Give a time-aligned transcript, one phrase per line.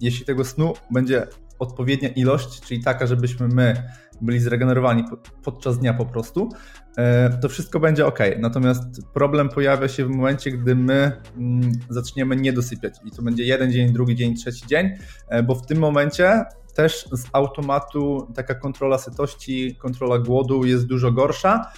[0.00, 1.26] jeśli tego snu będzie
[1.58, 3.82] odpowiednia ilość, czyli taka, żebyśmy my
[4.20, 5.04] byli zregenerowani
[5.44, 6.48] podczas dnia po prostu,
[6.96, 8.18] e, to wszystko będzie ok.
[8.38, 8.82] Natomiast
[9.14, 13.72] problem pojawia się w momencie, gdy my mm, zaczniemy nie dosypiać i to będzie jeden
[13.72, 14.90] dzień, drugi dzień, trzeci dzień,
[15.28, 16.44] e, bo w tym momencie
[16.74, 21.72] też z automatu taka kontrola sytości, kontrola głodu jest dużo gorsza.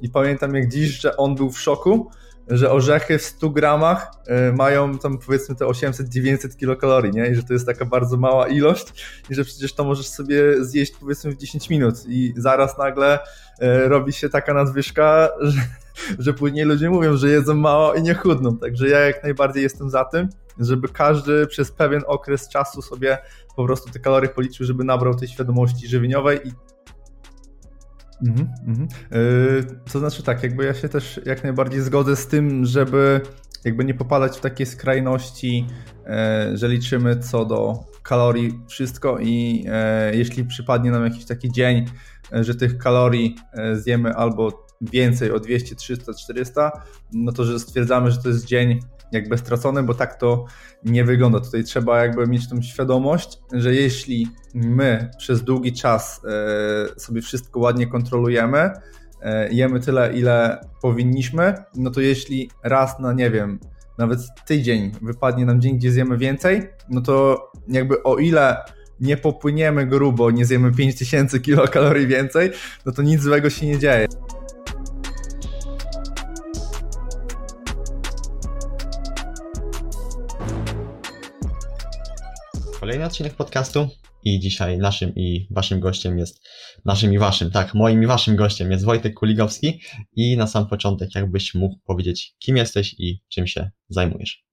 [0.00, 2.10] I pamiętam jak dziś, że on był w szoku,
[2.50, 7.26] że orzechy w 100 gramach e, mają tam powiedzmy te 800-900 kilokalorii, nie?
[7.26, 8.86] I że to jest taka bardzo mała ilość
[9.30, 13.18] i że przecież to możesz sobie zjeść powiedzmy w 10 minut i zaraz nagle
[13.60, 15.60] e, robi się taka nadwyżka, że,
[16.18, 18.56] że później ludzie mówią, że jedzą mało i nie chudną.
[18.56, 23.18] Także ja jak najbardziej jestem za tym, żeby każdy przez pewien okres czasu sobie
[23.56, 26.52] po prostu te kalorie policzył, żeby nabrał tej świadomości żywieniowej i
[28.28, 28.88] Mhm, mhm.
[29.10, 33.20] Yy, to znaczy tak, jakby ja się też jak najbardziej zgodzę z tym, żeby
[33.64, 35.66] jakby nie popadać w takie skrajności,
[36.06, 41.84] e, że liczymy co do kalorii wszystko i e, jeśli przypadnie nam jakiś taki dzień,
[42.32, 43.36] e, że tych kalorii
[43.74, 46.72] zjemy albo więcej o 200, 300, 400,
[47.12, 48.80] no to że stwierdzamy, że to jest dzień
[49.12, 50.44] jakby stracony, bo tak to
[50.84, 51.40] nie wygląda.
[51.40, 57.60] Tutaj trzeba jakby mieć tą świadomość, że jeśli my przez długi czas e, sobie wszystko
[57.60, 58.70] ładnie kontrolujemy,
[59.22, 63.58] e, jemy tyle, ile powinniśmy, no to jeśli raz na, nie wiem,
[63.98, 68.56] nawet tydzień wypadnie nam dzień, gdzie zjemy więcej, no to jakby o ile
[69.00, 72.50] nie popłyniemy grubo, nie zjemy 5000 kilokalorii więcej,
[72.86, 74.06] no to nic złego się nie dzieje.
[82.80, 83.88] Kolejny odcinek podcastu.
[84.24, 86.48] I dzisiaj naszym i waszym gościem jest,
[86.84, 89.80] naszym i waszym, tak, moim i waszym gościem jest Wojtek Kuligowski.
[90.16, 94.44] I na sam początek jakbyś mógł powiedzieć, kim jesteś i czym się zajmujesz.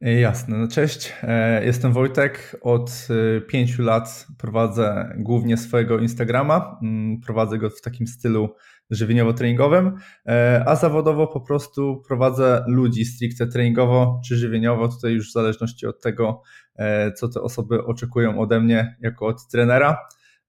[0.00, 7.20] Jasne, no cześć, e, jestem Wojtek, od e, pięciu lat prowadzę głównie swojego Instagrama, mm,
[7.20, 8.48] prowadzę go w takim stylu
[8.90, 9.92] żywieniowo-treningowym,
[10.26, 15.86] e, a zawodowo po prostu prowadzę ludzi stricte treningowo czy żywieniowo, tutaj już w zależności
[15.86, 16.69] od tego, e,
[17.16, 19.98] co te osoby oczekują ode mnie jako od trenera.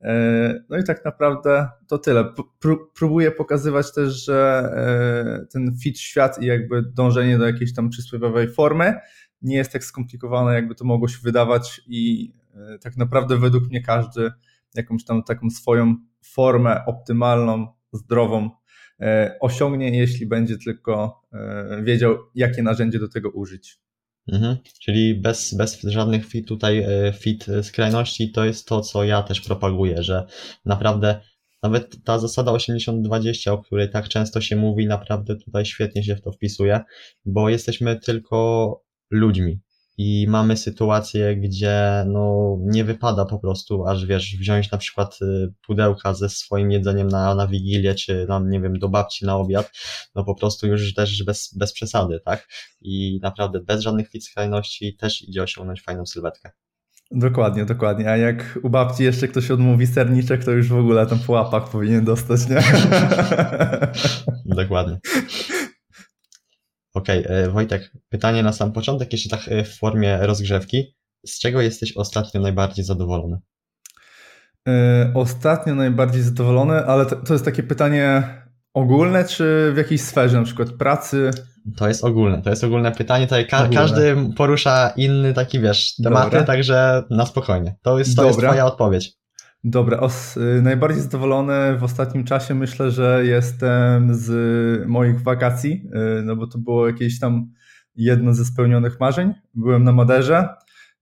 [0.02, 2.34] E, no i tak naprawdę to tyle.
[2.94, 4.70] Próbuję pokazywać też, że
[5.52, 8.94] ten fit świat i jakby dążenie do jakiejś tam przysłowiowej formy
[9.42, 12.34] nie jest tak skomplikowane, jakby to mogło się wydawać i
[12.82, 14.32] tak naprawdę według mnie każdy
[14.76, 18.50] jakąś tam taką swoją formę optymalną zdrową
[19.00, 23.80] e, osiągnie, jeśli będzie tylko e, wiedział, jakie narzędzie do tego użyć.
[24.28, 24.58] Mhm.
[24.84, 29.42] Czyli bez, bez żadnych fit tutaj e, fit skrajności to jest to, co ja też
[29.42, 30.26] propaguję, że
[30.66, 31.22] naprawdę
[31.64, 36.22] nawet ta zasada 80-20, o której tak często się mówi, naprawdę tutaj świetnie się w
[36.22, 36.80] to wpisuje,
[37.26, 39.62] bo jesteśmy tylko ludźmi
[39.98, 45.54] i mamy sytuację, gdzie no, nie wypada po prostu, aż wiesz, wziąć na przykład y,
[45.68, 49.72] pudełka ze swoim jedzeniem na, na wigilię, czy nam, nie wiem, do babci na obiad,
[50.16, 52.48] no po prostu już też bez, bez przesady, tak?
[52.82, 56.52] I naprawdę bez żadnych skrajności też idzie osiągnąć fajną sylwetkę.
[57.12, 58.10] Dokładnie, dokładnie.
[58.10, 61.70] A jak u babci jeszcze ktoś odmówi serniczek, to już w ogóle tam po łapach
[61.70, 62.64] powinien dostać, nie?
[64.62, 65.00] dokładnie.
[66.94, 70.96] Okej, okay, e, Wojtek, pytanie na sam początek, jeszcze tak e, w formie rozgrzewki.
[71.26, 73.40] Z czego jesteś ostatnio najbardziej zadowolony?
[74.68, 74.74] Yy,
[75.14, 78.24] ostatnio najbardziej zadowolony, ale to, to, jest takie pytanie
[78.74, 81.32] ogólne, czy w jakiejś sferze, na przykład pracy?
[81.78, 83.26] To jest ogólne, to jest ogólne pytanie.
[83.26, 83.76] Tutaj ka ogólne.
[83.76, 86.44] każdy porusza inny taki, wiesz, tematy, Dobra.
[86.44, 87.76] także na spokojnie.
[87.82, 89.21] To jest, to jest twoja odpowiedź.
[89.64, 95.90] Dobra, os, y, najbardziej zadowolony w ostatnim czasie myślę, że jestem z moich wakacji,
[96.20, 97.52] y, no bo to było jakieś tam
[97.96, 99.34] jedno ze spełnionych marzeń.
[99.54, 100.50] Byłem na Maderze,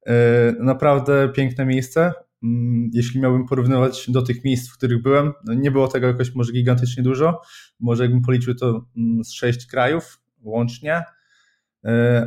[0.08, 0.12] y,
[0.60, 2.14] naprawdę piękne miejsce.
[2.44, 6.36] Mm, jeśli miałbym porównywać do tych miejsc, w których byłem, no nie było tego jakoś
[6.36, 7.42] może gigantycznie dużo,
[7.80, 11.04] może jakbym policzył to mm, z sześć krajów łącznie,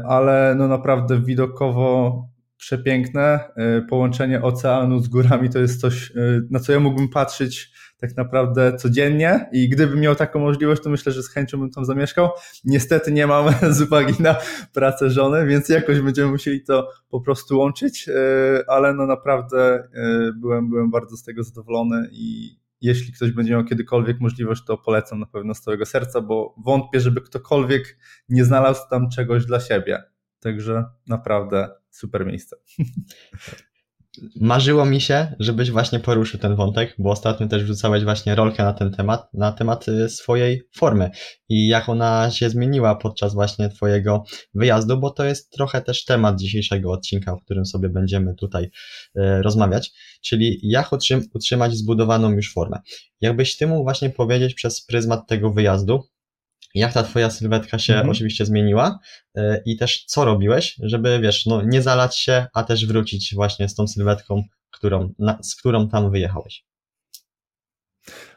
[0.08, 2.31] ale no naprawdę widokowo
[2.62, 3.40] przepiękne.
[3.56, 8.16] E, połączenie oceanu z górami to jest coś, e, na co ja mógłbym patrzeć tak
[8.16, 12.30] naprawdę codziennie i gdybym miał taką możliwość, to myślę, że z chęcią bym tam zamieszkał.
[12.64, 14.36] Niestety nie mam z uwagi na
[14.72, 18.14] pracę żony, więc jakoś będziemy musieli to po prostu łączyć, e,
[18.68, 19.88] ale no naprawdę
[20.40, 25.20] byłem, byłem bardzo z tego zadowolony i jeśli ktoś będzie miał kiedykolwiek możliwość, to polecam
[25.20, 27.98] na pewno z całego serca, bo wątpię, żeby ktokolwiek
[28.28, 30.11] nie znalazł tam czegoś dla siebie.
[30.42, 32.56] Także naprawdę super miejsce.
[34.40, 38.72] marzyło mi się, żebyś właśnie poruszył ten wątek, bo ostatnio też wrzucałeś właśnie rolkę na
[38.72, 41.10] ten temat, na temat y, swojej formy
[41.48, 44.24] i jak ona się zmieniła podczas właśnie twojego
[44.54, 48.70] wyjazdu, bo to jest trochę też temat dzisiejszego odcinka, o którym sobie będziemy tutaj y,
[49.42, 49.92] rozmawiać,
[50.22, 50.90] czyli jak
[51.34, 52.78] utrzymać zbudowaną już formę.
[53.20, 56.04] Jakbyś ty mógł właśnie powiedzieć przez pryzmat tego wyjazdu,
[56.74, 58.10] jak ta twoja sylwetka się mhm.
[58.10, 58.98] oczywiście zmieniła
[59.34, 63.68] yy, i też co robiłeś, żeby wiesz, no nie zalać się, a też wrócić właśnie
[63.68, 66.64] z tą sylwetką, którą, na, z którą tam wyjechałeś.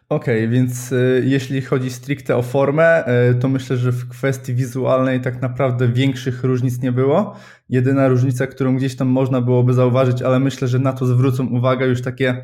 [0.09, 4.53] Okej, okay, więc y, jeśli chodzi stricte o formę, y, to myślę, że w kwestii
[4.53, 7.35] wizualnej tak naprawdę większych różnic nie było.
[7.69, 11.85] Jedyna różnica, którą gdzieś tam można byłoby zauważyć, ale myślę, że na to zwrócą uwagę
[11.85, 12.43] już takie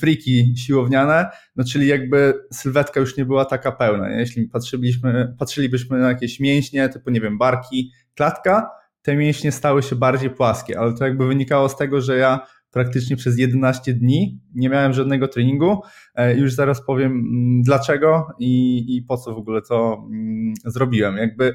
[0.00, 1.26] friki siłowniane,
[1.56, 4.10] no czyli jakby sylwetka już nie była taka pełna.
[4.10, 8.70] Jeśli patrzylibyśmy, patrzylibyśmy na jakieś mięśnie, typu nie wiem, barki, klatka,
[9.02, 13.16] te mięśnie stały się bardziej płaskie, ale to jakby wynikało z tego, że ja praktycznie
[13.16, 15.80] przez 11 dni nie miałem żadnego treningu.
[16.14, 21.16] E, już zaraz powiem mm, dlaczego i, i po co w ogóle to mm, zrobiłem.
[21.16, 21.54] Jakby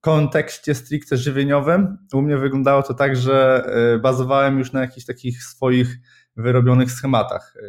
[0.00, 3.64] kontekście stricte żywieniowym u mnie wyglądało to tak, że
[3.94, 5.98] e, bazowałem już na jakichś takich swoich
[6.36, 7.54] wyrobionych schematach.
[7.56, 7.66] E,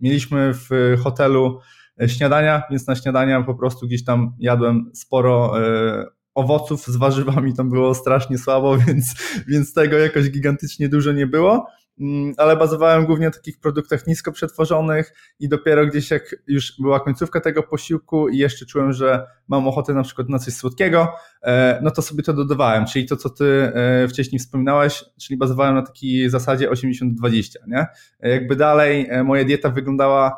[0.00, 1.60] mieliśmy w hotelu
[2.02, 6.04] e, śniadania, więc na śniadania po prostu gdzieś tam jadłem sporo e,
[6.34, 9.14] owoców z warzywami, tam było strasznie słabo, więc,
[9.48, 11.66] więc tego jakoś gigantycznie dużo nie było.
[12.00, 17.00] Mm, ale bazowałem głównie na takich produktach nisko przetworzonych i dopiero gdzieś jak już była
[17.00, 21.08] końcówka tego posiłku i jeszcze czułem, że mam ochotę na przykład na coś słodkiego,
[21.42, 25.74] e, no to sobie to dodawałem, czyli to, co ty e, wcześniej wspominałeś, czyli bazowałem
[25.74, 27.86] na takiej zasadzie 80-20, nie?
[28.20, 30.36] E, jakby dalej moja dieta wyglądała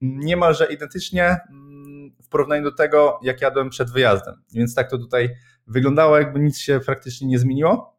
[0.00, 4.34] niemalże identycznie mm, w porównaniu do tego, jak jadłem przed wyjazdem.
[4.52, 5.30] Więc tak to tutaj
[5.66, 7.97] wyglądało, jakby nic się praktycznie nie zmieniło.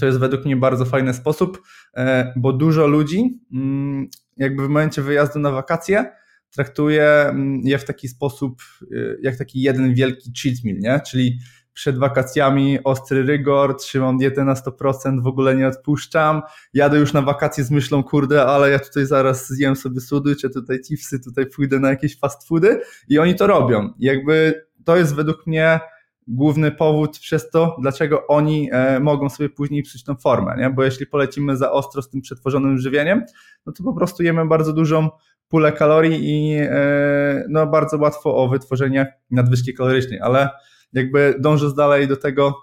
[0.00, 1.62] To jest według mnie bardzo fajny sposób,
[1.96, 6.12] e, bo dużo ludzi, mm, jakby w momencie wyjazdu na wakacje,
[6.50, 11.00] traktuje mm, je w taki sposób, e, jak taki jeden wielki cheat meal, nie?
[11.06, 11.38] Czyli
[11.76, 16.42] przed wakacjami ostry rygor, trzymam dietę na 100%, w ogóle nie odpuszczam.
[16.74, 20.00] Jadę już na wakacje z myślą, kurde, ale ja tutaj zaraz zjem sobie
[20.40, 23.92] czy tutaj chipsy, tutaj pójdę na jakieś fast foody i oni to robią.
[23.98, 25.80] Jakby to jest według mnie
[26.26, 30.70] główny powód przez to, dlaczego oni e, mogą sobie później psuć tą formę, nie?
[30.70, 33.24] bo jeśli polecimy za ostro z tym przetworzonym żywieniem,
[33.66, 35.10] no to po prostu jemy bardzo dużą
[35.48, 40.48] pulę kalorii i e, no bardzo łatwo o wytworzenie nadwyżki kalorycznej, ale
[40.92, 42.54] jakby dążąc dalej do tego,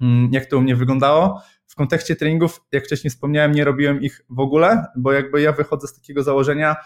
[0.00, 4.24] mm, jak to u mnie wyglądało, w kontekście treningów, jak wcześniej wspomniałem, nie robiłem ich
[4.30, 6.76] w ogóle, bo jakby ja wychodzę z takiego założenia,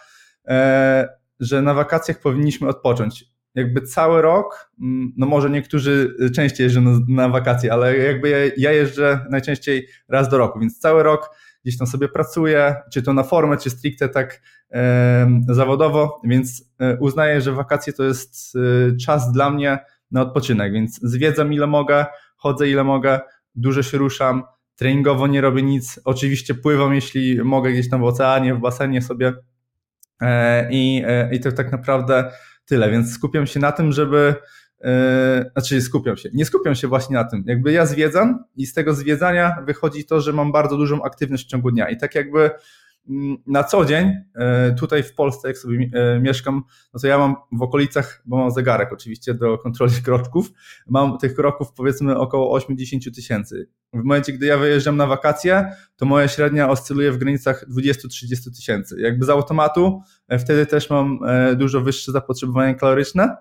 [0.48, 1.08] e,
[1.40, 6.98] że na wakacjach powinniśmy odpocząć jakby cały rok, mm, no może niektórzy częściej jeżdżą na,
[7.08, 11.30] na wakacje, ale jakby ja, ja, jeżdżę najczęściej raz do roku, więc cały rok
[11.64, 14.40] gdzieś tam sobie pracuję, czy to na formę, czy stricte tak
[14.72, 19.78] e, zawodowo, więc e, uznaję, że wakacje to jest e, czas dla mnie
[20.10, 22.06] na odpoczynek, więc zwiedzam ile mogę,
[22.36, 23.20] chodzę ile mogę,
[23.54, 24.42] dużo się ruszam,
[24.76, 29.32] treningowo nie robię nic, oczywiście pływam jeśli mogę gdzieś tam w oceanie, w basenie sobie
[30.20, 32.30] e, i, e, i to tak naprawdę
[32.64, 34.34] tyle, więc skupiam się na tym, żeby
[34.84, 37.44] Yy, znaczy skupiam się, nie skupiam się właśnie na tym.
[37.46, 41.48] Jakby ja zwiedzam i z tego zwiedzania wychodzi to, że mam bardzo dużą aktywność w
[41.48, 42.50] ciągu dnia i tak jakby
[43.46, 46.62] na co dzień yy, tutaj w Polsce, jak sobie yy, mieszkam,
[46.94, 50.52] no to ja mam w okolicach, bo mam zegarek oczywiście do kontroli kroczków,
[50.86, 53.68] mam tych kroków powiedzmy około 8-10 tysięcy.
[53.92, 59.00] W momencie, gdy ja wyjeżdżam na wakacje, to moja średnia oscyluje w granicach 20-30 tysięcy.
[59.00, 63.36] Jakby z automatu e, wtedy też mam e, dużo wyższe zapotrzebowanie kaloryczne,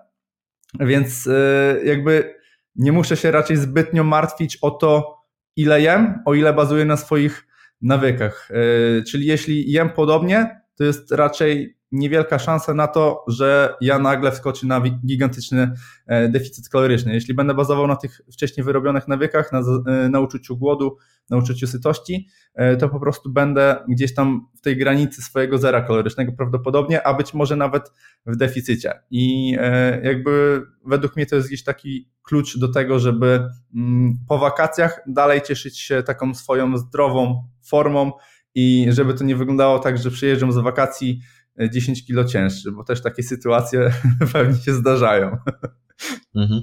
[0.80, 2.34] więc e, jakby
[2.76, 5.18] nie muszę się raczej zbytnio martwić o to,
[5.56, 7.46] ile jem, o ile bazuję na swoich
[7.84, 8.48] nawykach.
[9.06, 14.66] Czyli jeśli jem podobnie, to jest raczej niewielka szansa na to, że ja nagle wskoczę
[14.66, 15.72] na gigantyczny
[16.06, 17.14] e, deficyt kaloryczny.
[17.14, 20.96] Jeśli będę bazował na tych wcześniej wyrobionych nawykach, na, e, na uczuciu głodu,
[21.30, 25.80] na uczuciu sytości, e, to po prostu będę gdzieś tam w tej granicy swojego zera
[25.80, 27.92] kalorycznego prawdopodobnie, a być może nawet
[28.26, 28.92] w deficycie.
[29.10, 29.50] I
[30.02, 35.42] jakby według mnie to jest gdzieś taki klucz do tego, żeby mm, po wakacjach dalej
[35.42, 38.12] cieszyć się taką swoją zdrową formą
[38.54, 41.20] i żeby to nie wyglądało tak, że przyjeżdżam z wakacji
[41.70, 43.92] 10 kilo cięższy, bo też takie sytuacje
[44.32, 45.36] pewnie się zdarzają.
[46.34, 46.62] Mhm.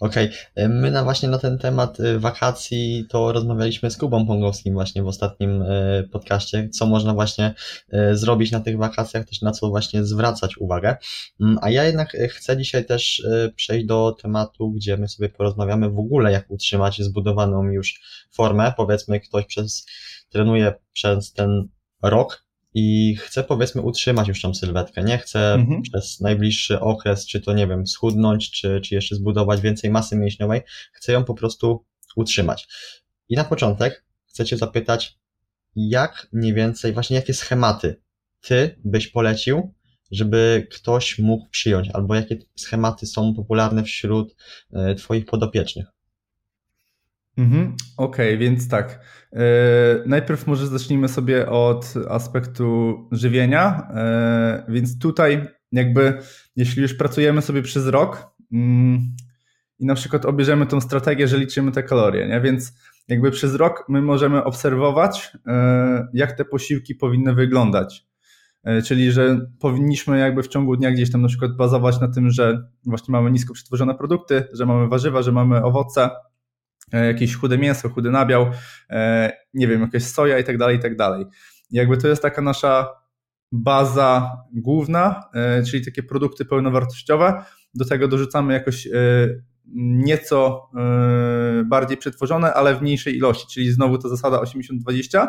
[0.00, 0.68] Okej, okay.
[0.68, 5.06] my na właśnie na ten temat y, wakacji to rozmawialiśmy z Kubą Pongowskim właśnie w
[5.06, 7.54] ostatnim y, podcaście, co można właśnie
[7.94, 10.96] y, zrobić na tych wakacjach, też na co właśnie zwracać uwagę.
[11.40, 15.98] Mm, a ja jednak chcę dzisiaj też przejść do tematu, gdzie my sobie porozmawiamy w
[15.98, 18.00] ogóle, jak utrzymać zbudowaną już
[18.32, 18.72] formę.
[18.76, 19.86] Powiedzmy, ktoś przez,
[20.30, 21.68] trenuje przez ten
[22.02, 22.44] rok,
[22.74, 25.02] i chcę powiedzmy utrzymać już tą sylwetkę.
[25.02, 25.82] Nie chcę mhm.
[25.82, 30.60] przez najbliższy okres, czy to nie wiem, schudnąć, czy, czy jeszcze zbudować więcej masy mięśniowej.
[30.92, 31.84] Chcę ją po prostu
[32.16, 32.68] utrzymać.
[33.28, 35.18] I na początek chcę Cię zapytać,
[35.76, 38.00] jak mniej więcej, właśnie jakie schematy
[38.40, 39.74] Ty byś polecił,
[40.10, 44.36] żeby ktoś mógł przyjąć, albo jakie schematy są popularne wśród
[44.72, 45.93] e, Twoich podopiecznych?
[47.36, 47.76] Mhm.
[47.96, 49.00] Okej, okay, więc tak.
[49.32, 49.40] Yy,
[50.06, 53.88] najpierw może zacznijmy sobie od aspektu żywienia.
[54.66, 56.18] Yy, więc tutaj, jakby,
[56.56, 58.58] jeśli już pracujemy sobie przez rok yy,
[59.78, 62.40] i na przykład obierzemy tą strategię, że liczymy te kalorie, nie?
[62.40, 62.72] więc
[63.08, 65.32] jakby przez rok my możemy obserwować,
[66.12, 68.06] jak te posiłki powinny wyglądać.
[68.84, 72.68] Czyli, że powinniśmy jakby w ciągu dnia gdzieś tam na przykład bazować na tym, że
[72.86, 76.33] właśnie mamy nisko przetworzone produkty, że mamy warzywa, że mamy owoce, E,
[76.92, 78.50] jakieś chude mięso, chudy nabiał,
[78.90, 81.24] e, nie wiem, jakaś soja i tak dalej, i tak dalej.
[81.70, 82.88] Jakby to jest taka nasza
[83.52, 87.44] baza główna, e, czyli takie produkty pełnowartościowe.
[87.74, 88.88] Do tego dorzucamy jakoś
[89.76, 90.70] nieco
[91.66, 95.28] bardziej przetworzone, ale w mniejszej ilości, czyli znowu to zasada 80-20,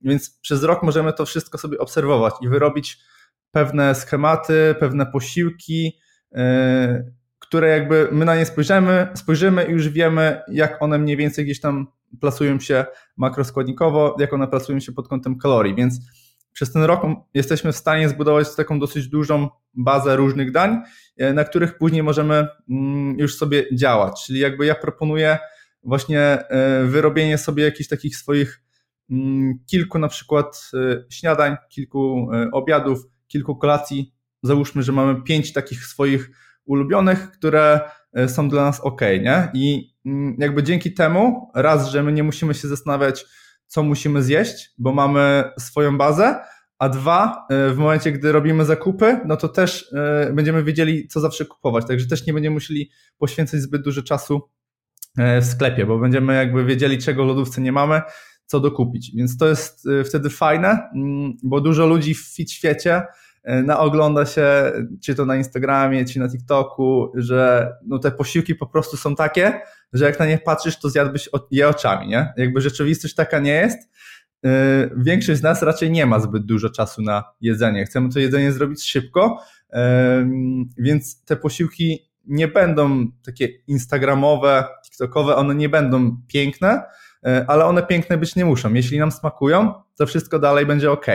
[0.00, 2.98] więc przez rok możemy to wszystko sobie obserwować i wyrobić
[3.50, 5.98] pewne schematy, pewne posiłki,
[7.50, 11.60] które jakby my na nie spojrzymy, spojrzymy i już wiemy, jak one mniej więcej gdzieś
[11.60, 11.86] tam
[12.20, 12.84] plasują się
[13.16, 16.00] makroskładnikowo, jak one plasują się pod kątem kalorii, więc
[16.52, 17.02] przez ten rok
[17.34, 20.78] jesteśmy w stanie zbudować taką dosyć dużą bazę różnych dań,
[21.16, 24.24] e, na których później możemy mm, już sobie działać.
[24.26, 25.38] Czyli jakby ja proponuję
[25.82, 28.62] właśnie e, wyrobienie sobie jakichś takich swoich
[29.10, 34.14] mm, kilku na przykład e, śniadań, kilku obiadów, kilku kolacji.
[34.42, 36.30] Załóżmy, że mamy pięć takich swoich
[36.64, 37.80] ulubionych, które
[38.12, 39.48] e, są dla nas ok, nie?
[39.54, 43.26] I mm, jakby dzięki temu, raz, że my nie musimy się zastanawiać,
[43.66, 46.40] co musimy zjeść, bo mamy swoją bazę,
[46.78, 51.20] a dwa, e, w momencie, gdy robimy zakupy, no to też e, będziemy wiedzieli, co
[51.20, 54.40] zawsze kupować, także też nie będziemy musieli poświęcać zbyt dużo czasu
[55.40, 58.02] w sklepie, bo będziemy jakby wiedzieli, czego lodówce nie mamy,
[58.46, 59.12] co dokupić.
[59.16, 63.02] Więc to jest wtedy fajne, mm, bo dużo ludzi w fit świecie
[63.42, 68.66] E, naogląda się, czy to na Instagramie, czy na TikToku, że no te posiłki po
[68.66, 69.60] prostu są takie,
[69.92, 72.32] że jak na nie patrzysz, to zjadłbyś je oczami, nie?
[72.36, 73.90] Jakby rzeczywistość taka nie jest.
[74.44, 74.50] E,
[74.96, 77.84] większość z nas raczej nie ma zbyt dużo czasu na jedzenie.
[77.84, 79.38] Chcemy to jedzenie zrobić szybko,
[79.72, 80.30] e,
[80.78, 86.82] więc te posiłki nie będą takie instagramowe, tiktokowe, one nie będą piękne,
[87.46, 88.74] ale one piękne być nie muszą.
[88.74, 91.06] Jeśli nam smakują, to wszystko dalej będzie ok.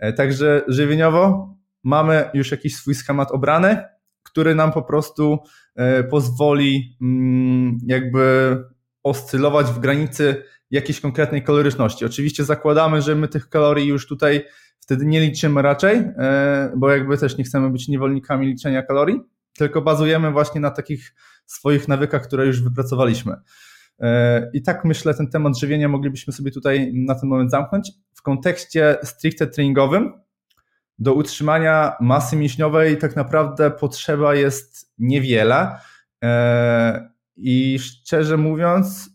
[0.00, 1.54] E, także żywieniowo
[1.84, 3.84] mamy już jakiś swój schemat obrany,
[4.22, 5.38] który nam po prostu
[5.76, 8.56] e, pozwoli mm, jakby
[9.02, 12.04] oscylować w granicy jakiejś konkretnej kaloryczności.
[12.04, 14.44] Oczywiście zakładamy, że my tych kalorii już tutaj
[14.80, 19.20] wtedy nie liczymy raczej, e, bo jakby też nie chcemy być niewolnikami liczenia kalorii,
[19.58, 21.14] tylko bazujemy właśnie na takich
[21.46, 23.36] swoich nawykach, które już wypracowaliśmy.
[24.52, 27.92] I tak myślę, ten temat żywienia moglibyśmy sobie tutaj na ten moment zamknąć.
[28.14, 30.12] W kontekście stricte treningowym,
[31.00, 35.76] do utrzymania masy mięśniowej tak naprawdę potrzeba jest niewiele.
[36.24, 39.10] E, I szczerze mówiąc,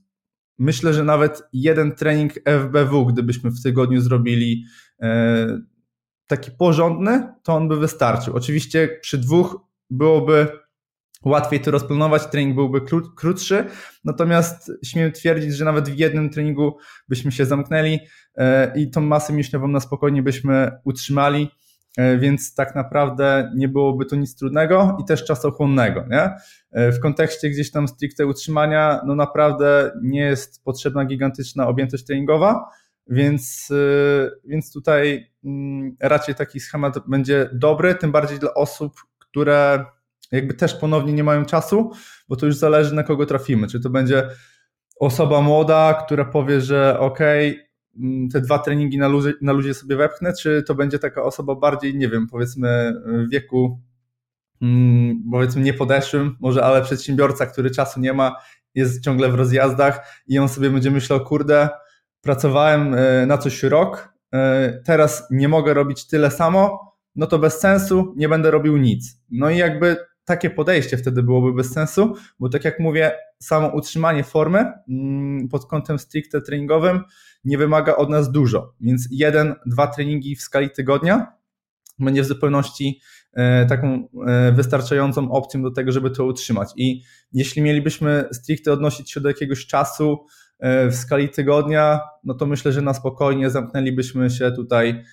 [0.60, 4.66] myślę, że nawet jeden trening FBW, gdybyśmy w tygodniu zrobili
[5.02, 5.62] e,
[6.28, 8.36] taki porządny, to on by wystarczył.
[8.36, 10.48] Oczywiście przy dwóch byłoby
[11.26, 12.82] łatwiej to rozplanować, trening byłby
[13.16, 13.66] krótszy,
[14.04, 16.78] natomiast śmiem twierdzić, że nawet w jednym treningu
[17.10, 18.00] byśmy się zamknęli
[18.36, 21.50] e, i tą masę mięśniową na spokojnie byśmy utrzymali,
[21.98, 26.06] e, więc tak naprawdę nie byłoby to nic trudnego i też czasochłonnego.
[26.10, 26.34] Nie?
[26.72, 32.70] E, w kontekście gdzieś tam stricte utrzymania, no naprawdę nie jest potrzebna gigantyczna objętość treningowa,
[33.08, 33.74] więc,
[34.46, 39.86] więc tutaj mm, raczej taki schemat będzie dobry, tym bardziej dla osób, które
[40.32, 41.92] jakby też ponownie nie mają czasu,
[42.30, 43.68] bo to już zależy na kogo trafimy.
[43.68, 44.30] Czy to będzie
[45.00, 47.66] osoba młoda, która powie, że okej, okay,
[48.00, 51.56] mm, te dwa treningi na luzie, na luzie sobie wepchnę, czy to będzie taka osoba
[51.56, 53.80] bardziej, nie wiem, powiedzmy w wieku
[54.62, 58.36] mm, powiedzmy niepodeszłym, może ale przedsiębiorca, który czasu nie ma,
[58.76, 61.70] jest ciągle w rozjazdach i on sobie będzie myślał, kurde,
[62.22, 67.60] pracowałem e, na coś rok, e, teraz nie mogę robić tyle samo, no to bez
[67.60, 69.22] sensu, nie będę robił nic.
[69.30, 74.24] No i jakby takie podejście wtedy byłoby bez sensu, bo tak jak mówię, samo utrzymanie
[74.24, 77.02] formy mm, pod kątem stricte treningowym
[77.44, 81.36] nie wymaga od nas dużo, więc jeden, dwa treningi w skali tygodnia
[82.00, 83.02] będzie w zupełności
[83.34, 86.70] e, taką e, wystarczającą opcją do tego, żeby to utrzymać.
[86.76, 87.04] I
[87.34, 90.26] jeśli mielibyśmy stricte odnosić się do jakiegoś czasu
[90.60, 95.04] e, w skali tygodnia, no to myślę, że na spokojnie zamknęlibyśmy się tutaj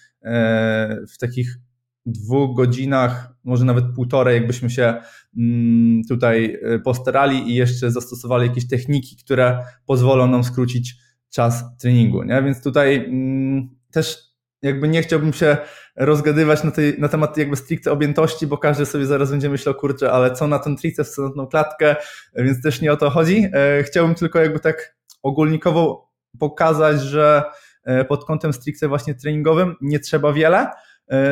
[1.15, 1.59] w takich
[2.07, 4.95] dwóch godzinach, może nawet półtorej, jakbyśmy się
[5.39, 10.95] mm, tutaj postarali i jeszcze zastosowali jakieś techniki, które pozwolą nam skrócić
[11.31, 12.23] czas treningu.
[12.23, 12.43] Nie?
[12.43, 14.33] Więc tutaj mm, też
[14.63, 15.57] jakby nie chciałbym się
[15.97, 20.13] rozgadywać na, tej, na temat jakby stricte objętości, bo każdy sobie zaraz będzie myślał, kurczę,
[20.13, 21.97] ale co na ten triceps, co na tą klatkę,
[22.35, 23.49] więc też nie o to chodzi.
[23.53, 27.43] E, chciałbym tylko jakby tak ogólnikowo pokazać, że
[27.85, 30.67] e, pod kątem stricte właśnie treningowym nie trzeba wiele,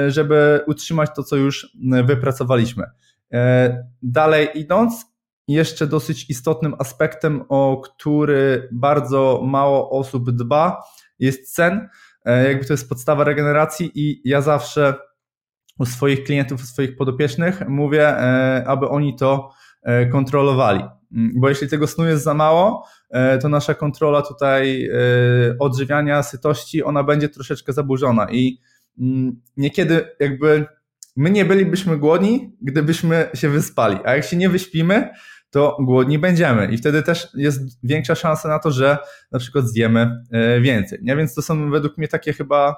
[0.08, 2.84] żeby utrzymać to, co już wypracowaliśmy.
[4.02, 5.06] Dalej idąc,
[5.49, 10.82] jeszcze dosyć istotnym aspektem, o który bardzo mało osób dba,
[11.18, 11.88] jest sen.
[12.25, 14.94] E, jakby to jest podstawa regeneracji i ja zawsze
[15.78, 19.50] u swoich klientów, u swoich podopiecznych mówię, e, aby oni to
[19.82, 20.84] e, kontrolowali.
[21.12, 22.87] Mm, bo jeśli tego snu jest za mało,
[23.42, 24.90] to nasza kontrola tutaj
[25.58, 28.60] odżywiania, sytości, ona będzie troszeczkę zaburzona i
[29.56, 30.66] niekiedy jakby
[31.16, 35.11] my nie bylibyśmy głodni, gdybyśmy się wyspali, a jak się nie wyśpimy,
[35.50, 38.99] to głodni będziemy i wtedy też jest większa szansa na to, że
[39.32, 40.99] na przykład zjemy e, więcej.
[41.02, 41.16] Nie?
[41.16, 42.76] Więc to są według mnie takie chyba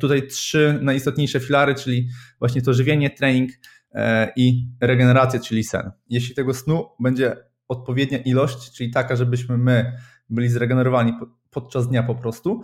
[0.00, 3.50] tutaj trzy najistotniejsze filary, czyli właśnie to żywienie, trening
[3.92, 5.90] e, i regeneracja, czyli sen.
[6.08, 7.36] Jeśli tego snu będzie
[7.68, 9.92] odpowiednia ilość, czyli taka, żebyśmy my
[10.30, 11.12] byli zregenerowani
[11.50, 12.62] podczas dnia po prostu,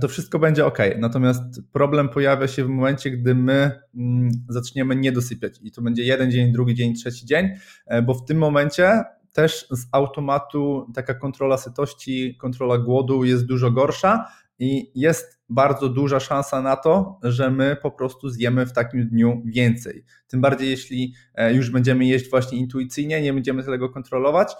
[0.00, 0.78] to wszystko będzie ok.
[0.98, 6.02] Natomiast problem pojawia się w momencie, gdy my mm, zaczniemy nie dosypiać i to będzie
[6.02, 7.48] jeden dzień, drugi dzień, trzeci dzień,
[7.86, 13.70] e, bo w tym momencie też z automatu taka kontrola sytości, kontrola głodu jest dużo
[13.70, 19.08] gorsza i jest bardzo duża szansa na to, że my po prostu zjemy w takim
[19.08, 20.04] dniu więcej.
[20.28, 24.54] Tym bardziej, jeśli e, już będziemy jeść właśnie intuicyjnie, nie będziemy tego kontrolować,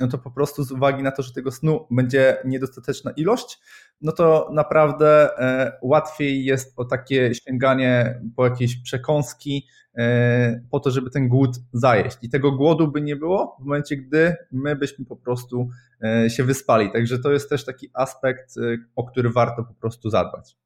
[0.00, 3.60] no to po prostu z uwagi na to, że tego snu będzie niedostateczna ilość,
[4.00, 10.90] no to naprawdę e, łatwiej jest o takie sięganie po jakieś przekąski, e, po to,
[10.90, 12.16] żeby ten głód zajeść.
[12.22, 15.68] I tego głodu by nie było w momencie, gdy my byśmy po prostu
[16.04, 16.92] e, się wyspali.
[16.92, 18.54] Także to jest też taki aspekt,
[18.96, 20.56] o który warto po prostu zadbać.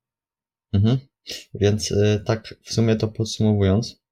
[0.73, 0.99] Mhm.
[1.55, 1.95] Więc
[2.27, 4.06] tak w sumie to podsumowując,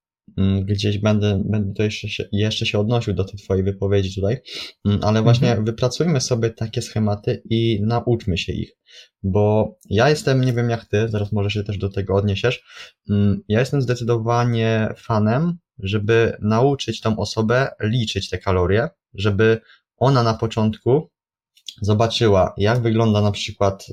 [0.64, 4.36] gdzieś będę, będę to jeszcze się, jeszcze się odnosił do tej twojej wypowiedzi tutaj,
[4.84, 5.64] mm, ale właśnie mhm.
[5.64, 8.76] wypracujmy sobie takie schematy i nauczmy się ich,
[9.22, 12.64] bo ja jestem, nie wiem jak ty, zaraz może się też do tego odniesiesz,
[13.10, 19.60] mm, ja jestem zdecydowanie fanem, żeby nauczyć tą osobę liczyć te kalorie, żeby
[19.96, 21.10] ona na początku
[21.82, 23.86] zobaczyła, jak wygląda na przykład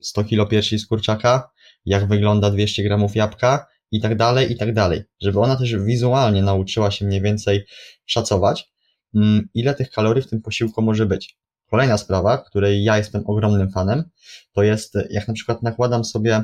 [0.00, 1.50] 100 kilo piersi z kurczaka,
[1.84, 5.02] jak wygląda 200 gramów jabłka, i tak dalej, i tak dalej.
[5.20, 7.66] Żeby ona też wizualnie nauczyła się mniej więcej
[8.06, 8.72] szacować,
[9.14, 11.38] mm, ile tych kalorii w tym posiłku może być.
[11.70, 14.04] Kolejna sprawa, której ja jestem ogromnym fanem,
[14.52, 16.42] to jest jak na przykład nakładam sobie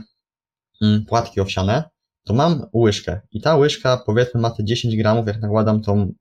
[0.83, 1.85] mm, płatki owsiane,
[2.25, 6.13] to mam łyżkę i ta łyżka powiedzmy ma te 10 gramów, jak nakładam tą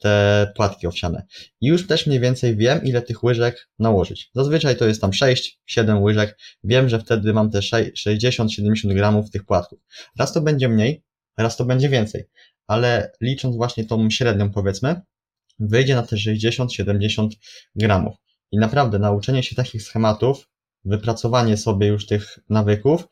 [0.00, 1.26] te płatki owsiane.
[1.60, 4.30] I już też mniej więcej wiem, ile tych łyżek nałożyć.
[4.34, 6.38] Zazwyczaj to jest tam 6-7 łyżek.
[6.64, 9.78] Wiem, że wtedy mam te 60-70 gramów tych płatków.
[10.18, 11.04] Raz to będzie mniej,
[11.38, 12.24] raz to będzie więcej.
[12.66, 15.00] Ale licząc właśnie tą średnią powiedzmy,
[15.58, 17.28] wyjdzie na te 60-70
[17.74, 18.16] gramów.
[18.52, 20.48] I naprawdę nauczenie się takich schematów,
[20.84, 23.04] wypracowanie sobie już tych nawyków,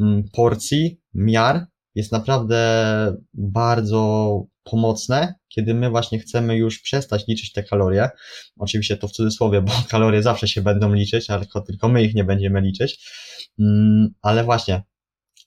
[0.00, 7.62] mm, porcji, miar jest naprawdę bardzo pomocne, kiedy my właśnie chcemy już przestać liczyć te
[7.62, 8.08] kalorie.
[8.58, 12.24] Oczywiście to w cudzysłowie, bo kalorie zawsze się będą liczyć, ale tylko, my ich nie
[12.24, 13.10] będziemy liczyć.
[13.58, 14.82] Mm, ale właśnie,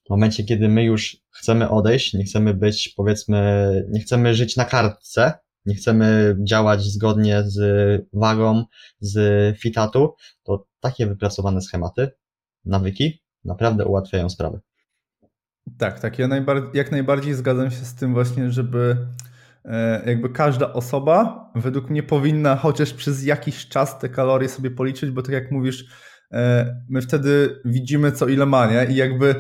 [0.08, 4.66] w momencie, kiedy my już chcemy odejść, nie chcemy być, powiedzmy, nie chcemy żyć na
[4.66, 5.34] kartce,
[5.66, 7.62] nie chcemy działać zgodnie z
[8.14, 8.64] wagą,
[9.00, 12.12] z fitatu, to takie wypracowane schematy,
[12.66, 14.60] nawyki naprawdę ułatwiają sprawę.
[15.78, 16.20] Tak, tak.
[16.20, 18.98] Ja najbardziej, jak najbardziej zgadzam się z tym właśnie, żeby
[19.66, 25.12] e, jakby każda osoba według mnie powinna chociaż przez jakiś czas te kalorie sobie policzyć,
[25.12, 25.86] bo tak jak mówisz,
[26.32, 28.86] e, my wtedy widzimy co ile ma, nie?
[28.90, 29.36] I jakby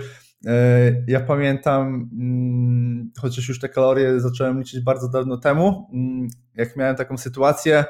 [0.45, 6.75] e, ja pamiętam, mm, chociaż już te kalorie zacząłem liczyć bardzo dawno temu, mm, jak
[6.75, 7.85] miałem taką sytuację,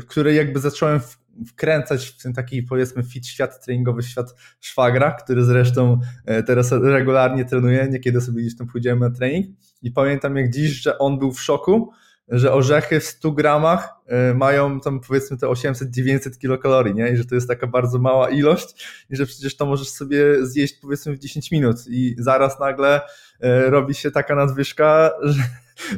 [0.00, 1.00] w której jakby zacząłem
[1.46, 7.44] wkręcać w ten taki powiedzmy fit świat treningowy, świat szwagra, który zresztą e, teraz regularnie
[7.44, 9.46] trenuje, niekiedy sobie gdzieś tam pójdziemy na trening
[9.82, 11.92] i pamiętam jak dziś, że on był w szoku,
[12.28, 17.08] że orzechy w 100 gramach e, mają tam powiedzmy te 800-900 kilokalorii, nie?
[17.08, 20.74] I że to jest taka bardzo mała ilość i że przecież to możesz sobie zjeść
[20.82, 23.00] powiedzmy w 10 minut i zaraz nagle
[23.40, 25.42] e, robi się taka nadwyżka, że,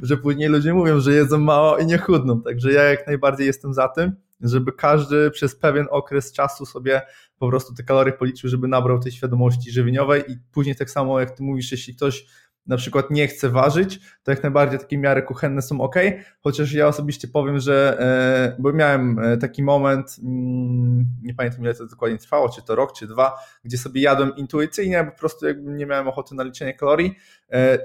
[0.03, 2.43] że później ludzie mówią, że jedzą mało i nie chudną.
[2.43, 7.03] Także ja jak najbardziej jestem za tym, żeby każdy przez pewien okres czasu sobie
[7.39, 11.31] po prostu te kalorie policzył, żeby nabrał tej świadomości żywieniowej i później tak samo jak
[11.31, 12.27] ty mówisz, jeśli ktoś
[12.67, 15.95] na przykład nie chce ważyć, to jak najbardziej takie miary kuchenne są ok,
[16.41, 21.75] chociaż ja osobiście powiem, że, e, bo miałem e, taki moment, mm, nie pamiętam ile
[21.75, 25.71] to dokładnie trwało, czy to rok, czy dwa, gdzie sobie jadłem intuicyjnie, po prostu jakby
[25.71, 27.17] nie miałem ochoty na liczenie kalorii,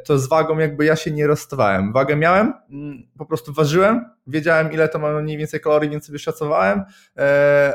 [0.05, 1.93] to z wagą jakby ja się nie rozstawałem.
[1.93, 6.19] Wagę miałem, mm, po prostu ważyłem, wiedziałem ile to ma mniej więcej kalorii, więc sobie
[6.19, 6.83] szacowałem,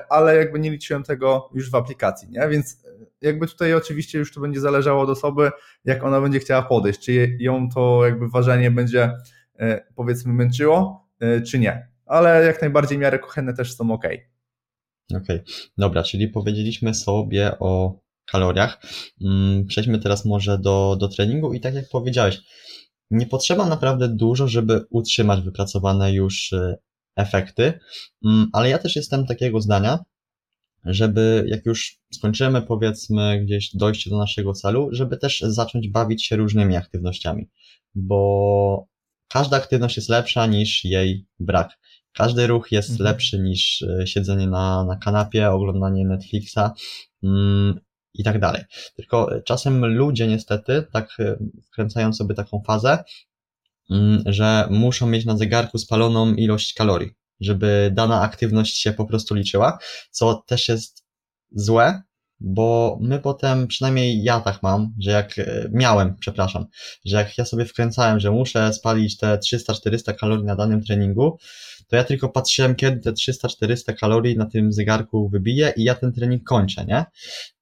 [0.08, 2.48] ale jakby nie liczyłem tego już w aplikacji, nie?
[2.48, 2.86] Więc
[3.20, 5.50] jakby tutaj oczywiście już to będzie zależało od osoby,
[5.84, 9.12] jak ona będzie chciała podejść, czy ją to jakby ważenie będzie
[9.58, 11.88] e, powiedzmy męczyło, e, czy nie.
[12.06, 14.04] Ale jak najbardziej miary kuchenne też są ok.
[14.04, 14.26] Okej,
[15.16, 15.42] okay.
[15.78, 18.82] dobra, czyli powiedzieliśmy sobie o kaloriach.
[19.20, 22.40] Mm, przejdźmy teraz może do, do treningu i tak jak powiedziałeś,
[23.10, 26.76] nie potrzeba naprawdę dużo, żeby utrzymać wypracowane już e,
[27.16, 27.80] efekty,
[28.24, 29.98] mm, ale ja też jestem takiego zdania,
[30.84, 36.36] żeby jak już skończymy powiedzmy gdzieś dojście do naszego celu, żeby też zacząć bawić się
[36.36, 37.48] różnymi aktywnościami,
[37.94, 38.86] bo
[39.28, 41.78] każda aktywność jest lepsza niż jej brak.
[42.12, 43.04] Każdy ruch jest mhm.
[43.04, 46.70] lepszy niż e, siedzenie na, na kanapie, oglądanie Netflixa
[47.22, 47.80] mm,
[48.18, 48.62] i tak dalej.
[48.96, 53.04] Tylko czasem ludzie niestety, tak e, wkręcają sobie taką fazę,
[53.90, 59.34] mm, że muszą mieć na zegarku spaloną ilość kalorii żeby dana aktywność się po prostu
[59.34, 59.78] liczyła,
[60.10, 61.04] co też jest
[61.52, 62.02] złe,
[62.40, 66.66] bo my potem, przynajmniej ja tak mam, że jak e, miałem, przepraszam,
[67.04, 71.38] że jak ja sobie wkręcałem, że muszę spalić te 300-400 kalorii na danym treningu,
[71.88, 76.12] to ja tylko patrzyłem, kiedy te 300-400 kalorii na tym zegarku wybiję i ja ten
[76.12, 77.04] trening kończę, nie?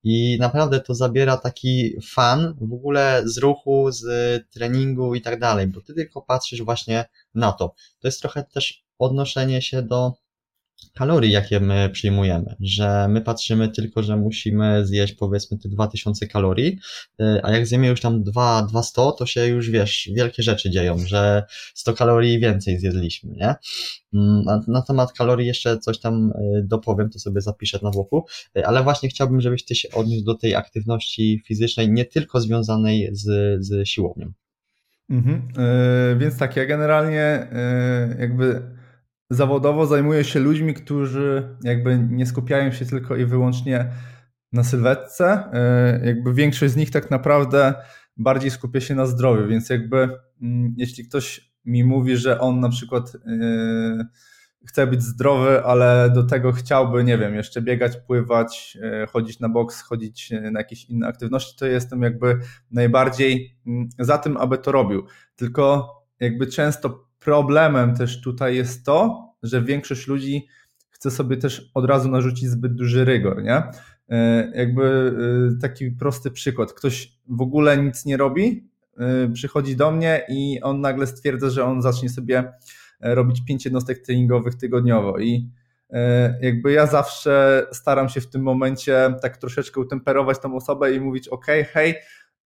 [0.03, 4.05] I naprawdę to zabiera taki fan w ogóle z ruchu, z
[4.51, 7.75] treningu i tak dalej, bo ty tylko patrzysz właśnie na to.
[8.01, 10.13] To jest trochę też odnoszenie się do
[10.93, 16.79] kalorii, jakie my przyjmujemy, że my patrzymy tylko, że musimy zjeść powiedzmy te 2000 kalorii,
[17.21, 20.99] y, a jak zjemy już tam 2, 200, to się już wiesz, wielkie rzeczy dzieją,
[20.99, 21.43] że
[21.75, 23.55] 100 kalorii więcej zjedliśmy, nie?
[24.15, 28.27] Mm, na temat kalorii jeszcze coś tam y, dopowiem, to sobie zapiszę na boku,
[28.59, 33.09] y, ale właśnie chciałbym, żebyś ty się odniósł do tej aktywności fizycznej, nie tylko związanej
[33.13, 33.25] z,
[33.65, 34.33] z siłownią.
[35.11, 35.43] Mhm,
[36.11, 37.47] yy, więc tak, ja generalnie
[38.11, 38.63] yy, jakby
[39.35, 43.91] zawodowo zajmuję się ludźmi, którzy jakby nie skupiają się tylko i wyłącznie
[44.53, 45.45] na sylwetce.
[45.53, 47.75] E, jakby większość z nich tak naprawdę
[48.17, 50.09] bardziej skupia się na zdrowiu, więc jakby
[50.43, 54.07] mm, jeśli ktoś mi mówi, że on na przykład e,
[54.67, 59.49] chce być zdrowy, ale do tego chciałby, nie wiem, jeszcze biegać, pływać, e, chodzić na
[59.49, 62.39] boks, chodzić na jakieś inne aktywności, to jestem jakby
[62.71, 65.07] najbardziej mm, za tym, aby to robił.
[65.37, 70.49] Tylko jakby często problemem też tutaj jest to, że większość ludzi
[70.91, 73.63] chce sobie też od razu narzucić zbyt duży rygor, nie?
[74.09, 75.15] E, jakby
[75.57, 76.73] e, taki prosty przykład.
[76.73, 81.65] Ktoś w ogóle nic nie robi, e, przychodzi do mnie i on nagle stwierdza, że
[81.65, 82.53] on zacznie sobie
[83.01, 85.51] robić pięć jednostek treningowych tygodniowo i
[86.41, 91.29] jakby ja zawsze staram się w tym momencie tak troszeczkę utemperować tą osobę i mówić
[91.29, 91.95] ok, hej,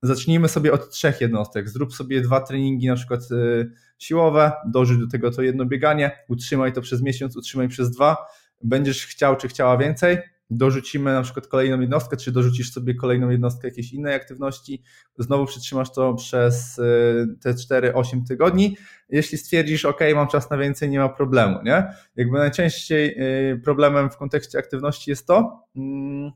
[0.03, 1.69] zacznijmy sobie od trzech jednostek.
[1.69, 6.73] Zrób sobie dwa treningi, na przykład y, siłowe, dorzuć do tego to jedno bieganie, utrzymaj
[6.73, 8.17] to przez miesiąc, utrzymaj przez dwa.
[8.65, 10.19] Będziesz chciał czy chciała więcej,
[10.51, 14.83] dorzucimy na przykład kolejną jednostkę, czy dorzucisz sobie kolejną jednostkę jakiejś innej aktywności,
[15.19, 18.77] znowu przytrzymasz to przez y, te 4-8 tygodni.
[19.09, 21.87] Jeśli stwierdzisz, OK, mam czas na więcej, nie ma problemu, nie?
[22.17, 23.17] Jakby najczęściej
[23.53, 26.33] y, problemem w kontekście aktywności jest to, mm,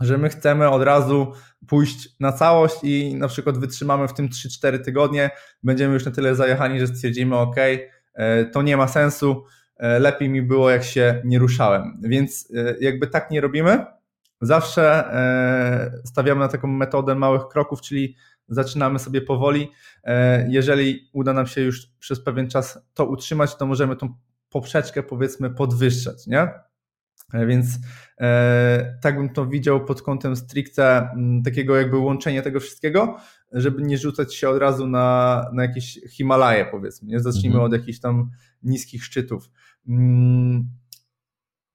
[0.00, 1.32] że my chcemy od razu
[1.66, 5.30] pójść na całość i na przykład wytrzymamy w tym 3-4 tygodnie,
[5.62, 7.56] będziemy już na tyle zajechani, że stwierdzimy, ok,
[8.14, 9.44] e, to nie ma sensu,
[9.76, 12.00] e, lepiej mi było, jak się nie ruszałem.
[12.02, 13.84] Więc e, jakby tak nie robimy.
[14.40, 15.04] Zawsze
[16.04, 18.16] stawiamy na taką metodę małych kroków, czyli
[18.48, 19.72] zaczynamy sobie powoli.
[20.48, 24.14] Jeżeli uda nam się już przez pewien czas to utrzymać, to możemy tą
[24.50, 26.48] poprzeczkę powiedzmy podwyższać, nie?
[27.32, 27.78] E, więc
[28.20, 33.16] e, tak bym to widział pod kątem stricte m, mm, takiego jakby łączenia tego wszystkiego,
[33.52, 37.08] żeby nie rzucać się od razu na, na jakieś Himalaje, powiedzmy.
[37.08, 37.64] Nie zacznijmy mhm.
[37.64, 38.30] od jakichś tam
[38.62, 39.50] niskich szczytów.
[39.88, 40.70] Mm,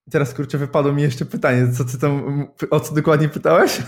[0.10, 3.80] Teraz kurczę, wypadło mi jeszcze pytanie, co ty tam, o co dokładnie pytałeś?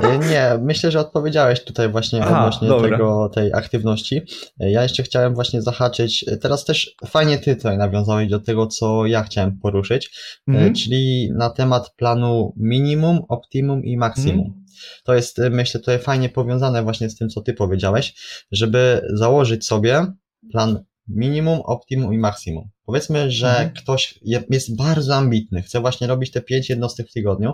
[0.00, 4.22] E, nie, myślę, że odpowiedziałeś tutaj właśnie Aha, odnośnie tego, tej aktywności.
[4.60, 8.66] E, ja jeszcze chciałem właśnie zahaczyć, e, teraz też fajnie ty tutaj nawiązałeś do tego,
[8.66, 10.74] co ja chciałem poruszyć, mhm.
[10.74, 14.46] czyli na temat planu minimum, optimum i maksimum.
[14.46, 14.64] Mhm.
[15.04, 18.14] To jest, myślę, tutaj fajnie powiązane właśnie z tym, co ty powiedziałeś,
[18.52, 20.06] żeby założyć sobie
[20.52, 22.68] plan minimum, optimum i maksimum.
[22.84, 23.70] Powiedzmy, że mhm.
[23.70, 24.18] ktoś
[24.50, 27.52] jest bardzo ambitny, chce właśnie robić te pięć jednostek w tygodniu,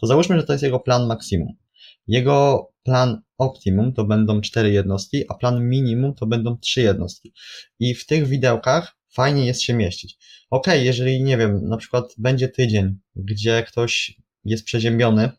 [0.00, 1.48] to załóżmy, że to jest jego plan maksimum.
[2.06, 7.32] Jego plan optimum to będą cztery jednostki, a plan minimum to będą trzy jednostki.
[7.78, 10.18] I w tych widełkach fajnie jest się mieścić.
[10.50, 15.30] Ok, jeżeli nie wiem, na przykład będzie tydzień, gdzie ktoś jest przeziębiony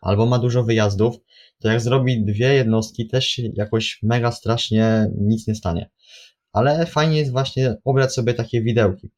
[0.00, 1.16] albo ma dużo wyjazdów,
[1.58, 5.90] to jak zrobi dwie jednostki, też jakoś mega strasznie nic nie stanie
[6.56, 9.10] ale fajnie jest właśnie obrać sobie takie widełki.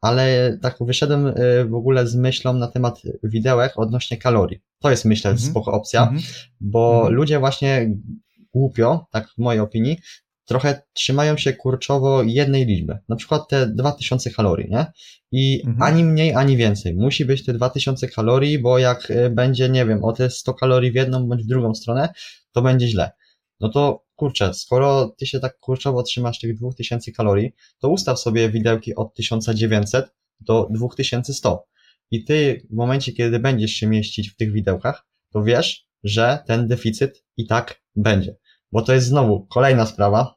[0.00, 4.60] Ale tak wyszedłem y, w ogóle z myślą na temat widełek odnośnie kalorii.
[4.78, 5.50] To jest myślę mhm.
[5.50, 6.20] spoko opcja, mhm.
[6.60, 7.14] bo mhm.
[7.14, 7.90] ludzie właśnie
[8.54, 9.98] głupio, tak w mojej opinii,
[10.44, 12.98] trochę trzymają się kurczowo jednej liczby.
[13.08, 14.86] Na przykład te 2000 kalorii, nie?
[15.32, 15.82] I mhm.
[15.82, 16.94] ani mniej, ani więcej.
[16.94, 20.92] Musi być te 2000 kalorii, bo jak y, będzie, nie wiem, o te 100 kalorii
[20.92, 22.08] w jedną bądź w drugą stronę,
[22.52, 23.10] to będzie źle.
[23.60, 28.50] No to kurczę, skoro ty się tak kurczowo trzymasz tych 2000 kalorii, to ustaw sobie
[28.50, 31.64] widełki od 1900 do 2100.
[32.10, 36.68] I ty w momencie, kiedy będziesz się mieścić w tych widełkach, to wiesz, że ten
[36.68, 38.36] deficyt i tak będzie.
[38.72, 40.34] Bo to jest znowu kolejna sprawa,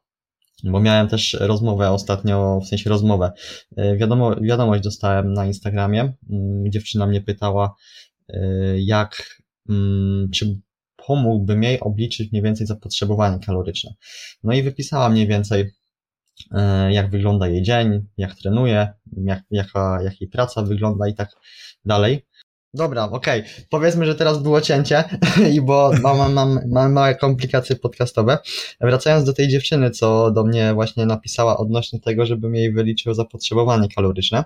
[0.64, 3.32] bo miałem też rozmowę ostatnio, w sensie rozmowę,
[3.78, 7.76] e, wiadomo, wiadomość dostałem na Instagramie, mm, dziewczyna mnie pytała,
[8.30, 8.40] e,
[8.80, 10.62] jak, mm, czy
[11.08, 13.94] pomógłbym jej obliczyć mniej więcej zapotrzebowanie kaloryczne.
[14.44, 15.72] No i wypisała mniej więcej,
[16.52, 18.88] e, jak wygląda jej dzień, jak trenuje,
[19.18, 21.30] jak, jaka, jak jej praca wygląda i tak
[21.86, 22.26] dalej.
[22.76, 23.42] Dobra, okej.
[23.42, 23.54] Okay.
[23.70, 25.04] Powiedzmy, że teraz było cięcie,
[25.54, 28.38] i bo mam, mam, mam małe komplikacje podcastowe.
[28.82, 33.88] Wracając do tej dziewczyny, co do mnie właśnie napisała odnośnie tego, żebym jej wyliczył zapotrzebowanie
[33.96, 34.44] kaloryczne.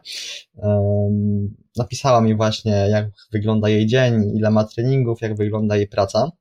[0.55, 6.31] Um, napisała mi właśnie, jak wygląda jej dzień, ile ma treningów, jak wygląda jej praca.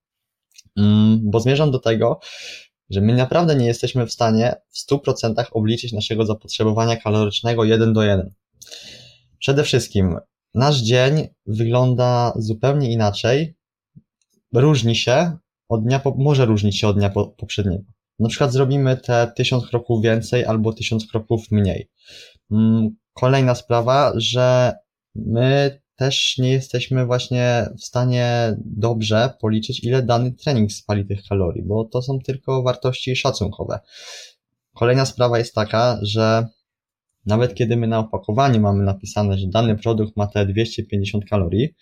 [0.77, 2.21] Mm, bo zmierzam do tego,
[2.91, 8.03] że my naprawdę nie jesteśmy w stanie w 100% obliczyć naszego zapotrzebowania kalorycznego 1 do
[8.03, 8.31] 1.
[9.39, 10.17] Przede wszystkim
[10.55, 13.57] nasz dzień wygląda zupełnie inaczej,
[14.55, 15.37] różni się
[15.69, 17.85] od dnia, po, może różnić się od dnia po, poprzedniego.
[18.19, 21.91] Na przykład zrobimy te 1000 kroków więcej albo 1000 kroków mniej.
[22.51, 24.73] Mm, kolejna sprawa, że
[25.15, 31.63] my też nie jesteśmy właśnie w stanie dobrze policzyć, ile dany trening spali tych kalorii,
[31.63, 33.79] bo to są tylko wartości szacunkowe.
[34.75, 36.47] Kolejna sprawa jest taka, że
[37.27, 41.75] nawet kiedy my na opakowaniu mamy napisane, że dany produkt ma te 250 kalorii,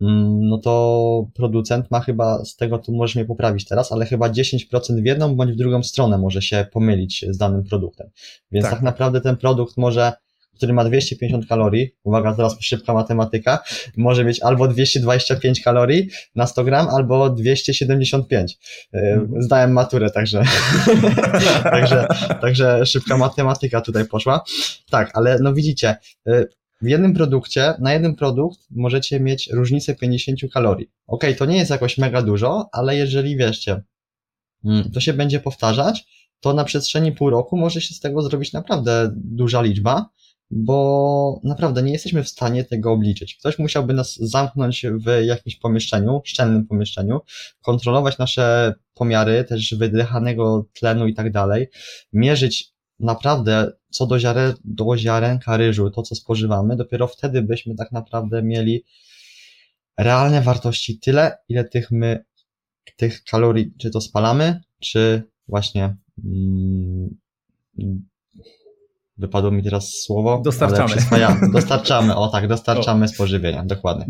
[0.00, 4.30] mm, no to producent ma chyba, z tego tu możesz mnie poprawić teraz, ale chyba
[4.30, 8.10] 10% w jedną bądź w drugą stronę może się pomylić z danym produktem.
[8.52, 10.12] Więc tak, tak naprawdę ten produkt może
[10.58, 13.58] który ma 250 kalorii, uwaga, teraz szybka matematyka,
[13.96, 18.58] może mieć albo 225 kalorii na 100 gram, albo 275.
[18.94, 19.20] E.
[19.38, 20.42] Zdałem maturę, także,
[21.62, 22.06] także,
[22.40, 24.44] także szybka matematyka tutaj poszła.
[24.90, 26.44] Tak, ale no widzicie, e,
[26.82, 30.90] w jednym produkcie, na jeden produkt możecie mieć różnicę 50 kalorii.
[31.06, 33.82] Ok, to nie jest jakoś mega dużo, ale jeżeli wieszcie,
[34.64, 36.04] mm, to się będzie powtarzać,
[36.40, 40.08] to na przestrzeni pół roku może się z tego zrobić naprawdę duża liczba
[40.50, 43.34] bo naprawdę nie jesteśmy w stanie tego obliczyć.
[43.34, 47.20] Ktoś musiałby nas zamknąć w jakimś pomieszczeniu, szczelnym pomieszczeniu,
[47.62, 51.68] kontrolować nasze pomiary, też wydychanego tlenu i tak dalej,
[52.12, 57.92] mierzyć naprawdę co do, ziare, do ziarenka ryżu, to co spożywamy, dopiero wtedy byśmy tak
[57.92, 58.84] naprawdę mieli
[59.98, 62.24] realne wartości tyle, ile tych my,
[62.96, 67.16] tych kalorii, czy to spalamy, czy właśnie mm,
[69.18, 70.40] wypadło mi teraz słowo.
[70.44, 70.94] Dostarczamy.
[71.52, 73.08] Dostarczamy, o tak, dostarczamy o.
[73.08, 74.06] spożywienia, dokładnie.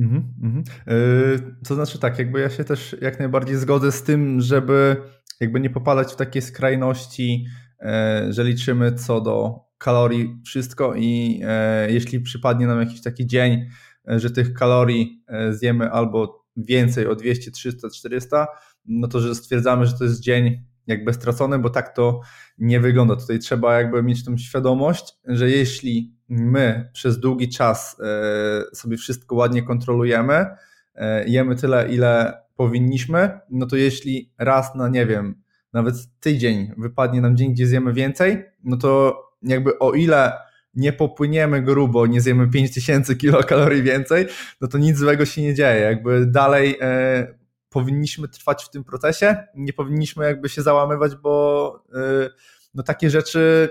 [0.87, 4.97] Yy, to znaczy tak, jakby ja się też jak najbardziej zgodzę z tym, żeby
[5.40, 7.47] jakby nie popadać w takie skrajności,
[7.81, 13.66] yy, że liczymy co do kalorii wszystko i yy, jeśli przypadnie nam jakiś taki dzień,
[14.09, 18.47] yy, że tych kalorii zjemy albo więcej o 200, 300, 400,
[18.85, 22.20] no to że stwierdzamy, że to jest dzień jakby stracony, bo tak to
[22.59, 23.16] nie wygląda.
[23.16, 29.35] Tutaj trzeba jakby mieć tą świadomość, że jeśli my przez długi czas e, sobie wszystko
[29.35, 30.46] ładnie kontrolujemy,
[30.94, 37.20] e, jemy tyle, ile powinniśmy, no to jeśli raz na, nie wiem, nawet tydzień wypadnie
[37.20, 40.33] nam dzień, gdzie zjemy więcej, no to jakby o ile
[40.74, 44.27] nie popłyniemy grubo, nie zjemy 5000 kilokalorii więcej,
[44.61, 45.81] no to nic złego się nie dzieje.
[45.81, 47.38] Jakby dalej e,
[47.71, 52.31] powinniśmy trwać w tym procesie, nie powinniśmy jakby się załamywać, bo e,
[52.75, 53.69] no takie rzeczy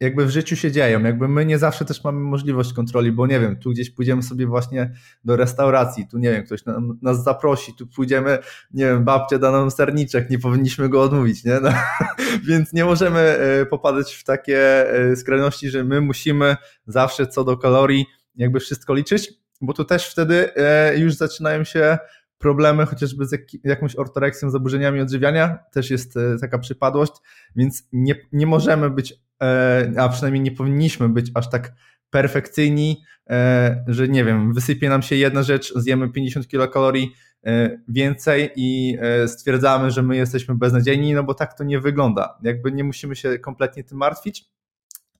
[0.00, 1.02] jakby w życiu się dzieją.
[1.02, 4.46] Jakby my nie zawsze też mamy możliwość kontroli, bo nie wiem, tu gdzieś pójdziemy sobie
[4.46, 4.92] właśnie
[5.24, 8.38] do restauracji, tu nie wiem, ktoś nam, nas zaprosi, tu pójdziemy,
[8.70, 11.60] nie wiem, babcia da nam serniczek, nie powinniśmy go odmówić, nie?
[11.60, 11.70] No,
[12.48, 17.56] więc nie możemy e, popadać w takie e, skrajności, że my musimy zawsze co do
[17.56, 20.50] kalorii jakby wszystko liczyć, bo tu też wtedy
[20.96, 21.98] już zaczynają się
[22.40, 27.12] problemy chociażby z jakąś ortoreksją, zaburzeniami odżywiania, też jest taka przypadłość,
[27.56, 31.72] więc nie, nie możemy być E, a przynajmniej nie powinniśmy być aż tak
[32.10, 37.12] perfekcyjni, e, że nie wiem, wysypie nam się jedna rzecz, zjemy 50 kilokalorii
[37.46, 42.38] e, więcej i stwierdzamy, że my jesteśmy beznadziejni, no bo tak to nie wygląda.
[42.42, 44.50] Jakby nie musimy się kompletnie tym martwić,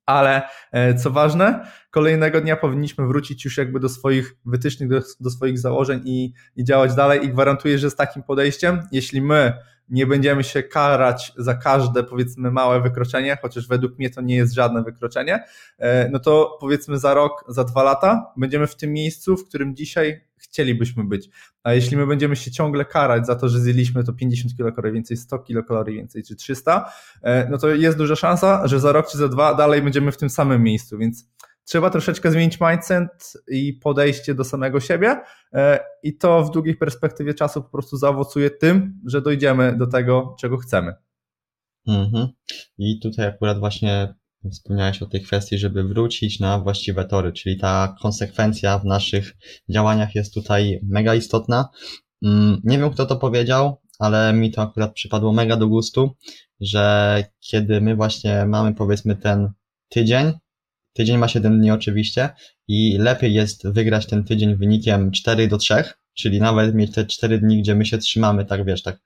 [0.06, 0.42] ale
[0.98, 6.00] co ważne, kolejnego dnia powinniśmy wrócić już jakby do swoich wytycznych, do, do swoich założeń
[6.04, 7.24] i, i działać dalej.
[7.24, 9.52] I gwarantuję, że z takim podejściem, jeśli my
[9.90, 14.54] nie będziemy się karać za każde powiedzmy małe wykroczenie, chociaż według mnie to nie jest
[14.54, 15.44] żadne wykroczenie,
[15.78, 19.76] e, no to powiedzmy za rok, za dwa lata będziemy w tym miejscu, w którym
[19.76, 21.30] dzisiaj chcielibyśmy być.
[21.62, 25.16] A jeśli my będziemy się ciągle karać za to, że zjedliśmy to 50 kilokalorii więcej,
[25.16, 29.18] 100 kilokalorii więcej czy 300, e, no to jest duża szansa, że za rok czy
[29.18, 31.28] za dwa dalej będziemy w tym samym miejscu, więc
[31.64, 35.20] trzeba troszeczkę zmienić mindset i podejście do samego siebie
[35.52, 40.36] e, i to w długiej perspektywie czasu po prostu zaowocuje tym, że dojdziemy do tego,
[40.40, 40.94] czego chcemy.
[41.86, 42.28] Mhm.
[42.78, 44.14] I tutaj akurat właśnie
[44.52, 49.36] wspomniałeś o tej kwestii, żeby wrócić na właściwe tory, czyli ta konsekwencja w naszych
[49.68, 51.68] działaniach jest tutaj mega istotna.
[52.24, 56.16] Mm, nie wiem, kto to powiedział, ale mi to akurat przypadło mega do gustu,
[56.60, 59.48] że kiedy my właśnie mamy powiedzmy ten
[59.88, 60.32] tydzień,
[60.92, 62.30] Tydzień ma 7 dni oczywiście
[62.68, 65.74] i lepiej jest wygrać ten tydzień wynikiem 4 do 3,
[66.14, 68.98] czyli nawet mieć te 4 dni, gdzie my się trzymamy, tak wiesz, tak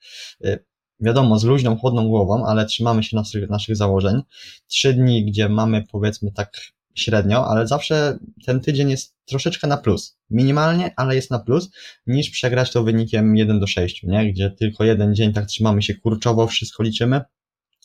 [0.45, 0.65] y,
[1.01, 4.23] wiadomo, z luźną, chłodną głową, ale trzymamy się naszych, naszych założeń.
[4.67, 10.19] 3 dni, gdzie mamy powiedzmy tak średnio, ale zawsze ten tydzień jest troszeczkę na plus.
[10.31, 11.71] Minimalnie, ale jest na plus,
[12.07, 14.33] niż przegrać to wynikiem 1 do 6, nie?
[14.33, 17.21] Gdzie tylko jeden dzień tak trzymamy się kurczowo, wszystko liczymy,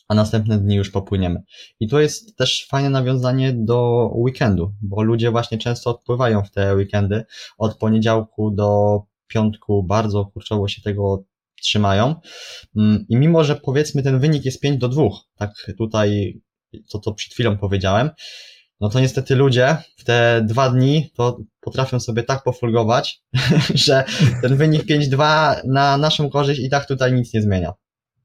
[0.08, 1.43] a następne dni już popłyniemy.
[1.80, 6.76] I to jest też fajne nawiązanie do weekendu, bo ludzie właśnie często odpływają w te
[6.76, 7.24] weekendy.
[7.58, 11.24] Od poniedziałku do piątku bardzo kurczowo się tego
[11.62, 12.15] trzymają.
[12.78, 15.04] Mm, I mimo, że powiedzmy ten wynik jest 5 do 2,
[15.36, 16.39] tak tutaj
[16.91, 18.10] to, co przed chwilą powiedziałem,
[18.82, 23.22] no to niestety ludzie w te dwa dni to potrafią sobie tak pofulgować,
[23.86, 24.04] że
[24.41, 27.74] ten wynik 5-2 na naszą korzyść i tak tutaj nic nie zmienia.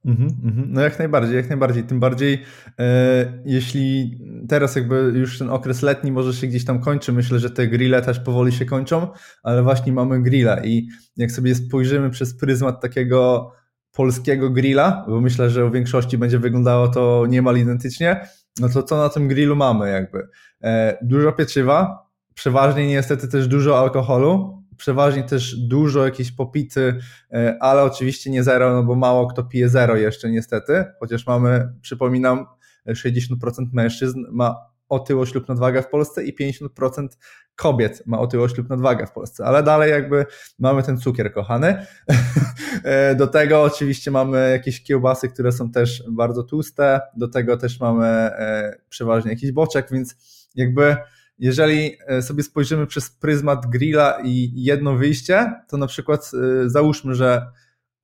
[0.04, 1.84] Mm -hmm, no jak najbardziej, jak najbardziej.
[1.84, 2.42] Tym bardziej,
[2.78, 7.50] e, jeśli teraz jakby już ten okres letni może się gdzieś tam kończy, myślę, że
[7.50, 9.08] te grille też powoli się kończą,
[9.42, 13.52] ale właśnie mamy grilla i jak sobie spojrzymy przez pryzmat takiego
[13.92, 18.28] polskiego grilla, bo myślę, że w większości będzie wyglądało to niemal identycznie,
[18.60, 20.28] no to co na tym grillu mamy jakby?
[20.62, 26.98] E, dużo pieczywa, przeważnie niestety też dużo alkoholu, przeważnie też dużo jakieś popity,
[27.32, 31.72] e, ale oczywiście nie zero, no bo mało kto pije zero jeszcze niestety, chociaż mamy,
[31.80, 32.46] przypominam,
[32.88, 33.36] 60%
[33.72, 34.56] mężczyzn ma
[34.88, 37.08] otyłość lub nadwagę w Polsce i 50%
[37.56, 40.26] kobiet ma otyłość lub nadwagę w Polsce, ale dalej jakby
[40.58, 41.76] mamy ten cukier kochany.
[42.84, 47.80] E, do tego oczywiście mamy jakieś kiełbasy, które są też bardzo tłuste, do tego też
[47.80, 50.16] mamy e, przeważnie jakiś boczek, więc
[50.54, 50.96] jakby
[51.38, 56.30] jeżeli e, sobie spojrzymy przez pryzmat grilla i jedno wyjście, to na przykład
[56.64, 57.46] e, załóżmy, że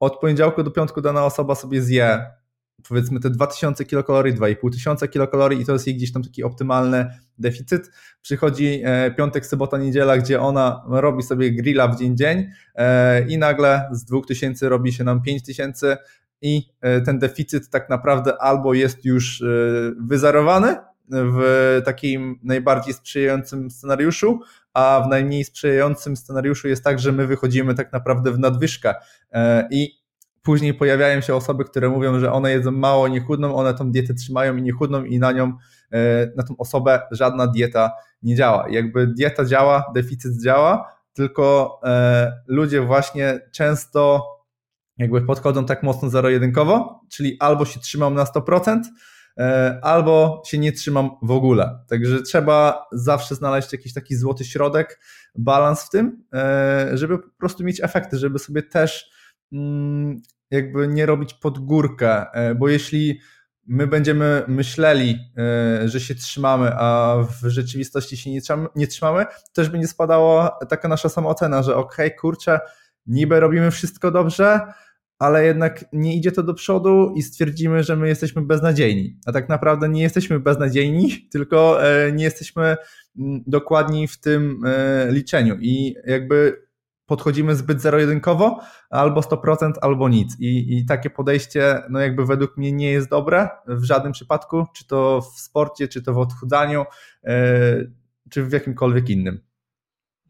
[0.00, 2.26] od poniedziałku do piątku dana osoba sobie zje
[2.88, 7.90] powiedzmy te 2000 kilokalorii, 2500 kilokalorii i to jest jej gdzieś tam taki optymalny deficyt.
[8.22, 12.50] Przychodzi e, piątek, sobota, niedziela, gdzie ona robi sobie grilla w dzień dzień
[13.28, 15.98] i nagle z 2000 robi się nam 5000
[16.42, 16.72] i
[17.04, 19.44] ten deficyt tak naprawdę albo jest już
[20.00, 20.76] wyzerowany,
[21.10, 24.40] w takim najbardziej sprzyjającym scenariuszu,
[24.74, 28.94] a w najmniej sprzyjającym scenariuszu jest tak, że my wychodzimy tak naprawdę w nadwyżkę
[29.32, 30.00] e, i
[30.42, 34.14] później pojawiają się osoby, które mówią, że one jedzą mało, nie chudną, one tą dietę
[34.14, 35.52] trzymają i nie chudną i na nią,
[35.92, 37.92] e, na tą osobę żadna dieta
[38.22, 38.66] nie działa.
[38.70, 44.26] Jakby dieta działa, deficyt działa, tylko e, ludzie właśnie często
[44.98, 49.19] jakby podchodzą tak mocno zero-jedynkowo, czyli albo się trzymam na 100%, E,
[49.82, 51.78] albo się nie trzymam w ogóle.
[51.88, 55.00] Także trzeba zawsze znaleźć jakiś taki złoty środek,
[55.34, 59.10] balans w tym, e, żeby po prostu mieć efekty, żeby sobie też
[59.52, 63.20] mm, jakby nie robić pod górkę, e, bo jeśli
[63.66, 68.30] my będziemy myśleli, e, że się trzymamy, a w rzeczywistości się
[68.76, 72.60] nie trzymamy też będzie spadała taka nasza samoocena, że okej, okay, kurczę,
[73.06, 74.60] niby robimy wszystko dobrze,
[75.20, 79.16] ale jednak nie idzie to do przodu i stwierdzimy, że my jesteśmy beznadziejni.
[79.26, 82.76] A tak naprawdę nie jesteśmy beznadziejni, tylko e, nie jesteśmy
[83.18, 86.62] mm, dokładni w tym e, liczeniu i jakby
[87.06, 88.60] podchodzimy zbyt zero-jedynkowo,
[88.90, 90.36] albo 100%, albo nic.
[90.38, 94.86] I, I takie podejście, no jakby według mnie nie jest dobre w żadnym przypadku, czy
[94.86, 96.84] to w sporcie, czy to w odchudzaniu,
[97.24, 97.32] yy,
[98.30, 99.49] czy w jakimkolwiek innym.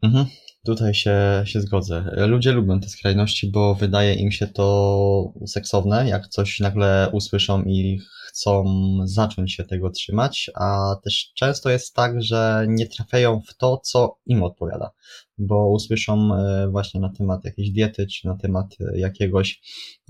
[0.01, 0.25] Mhm.
[0.65, 2.11] Tutaj się, się zgodzę.
[2.27, 7.99] Ludzie lubią te skrajności, bo wydaje im się to seksowne, jak coś nagle usłyszą i
[8.27, 8.65] chcą
[9.03, 14.17] zacząć się tego trzymać, a też często jest tak, że nie trafiają w to, co
[14.25, 14.91] im odpowiada,
[15.37, 19.61] bo usłyszą e, właśnie na temat jakiejś diety, czy na temat e, jakiegoś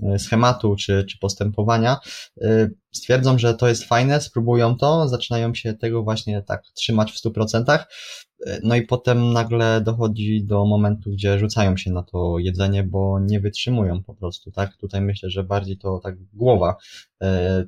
[0.02, 1.96] e, schematu, czy, czy postępowania,
[2.92, 7.78] stwierdzą, że to jest fajne, spróbują to, zaczynają się tego właśnie tak trzymać w 100%,
[8.62, 13.40] no i potem nagle dochodzi do momentu, gdzie rzucają się na to jedzenie, bo nie
[13.40, 14.76] wytrzymują po prostu, tak?
[14.76, 16.76] Tutaj myślę, że bardziej to tak głowa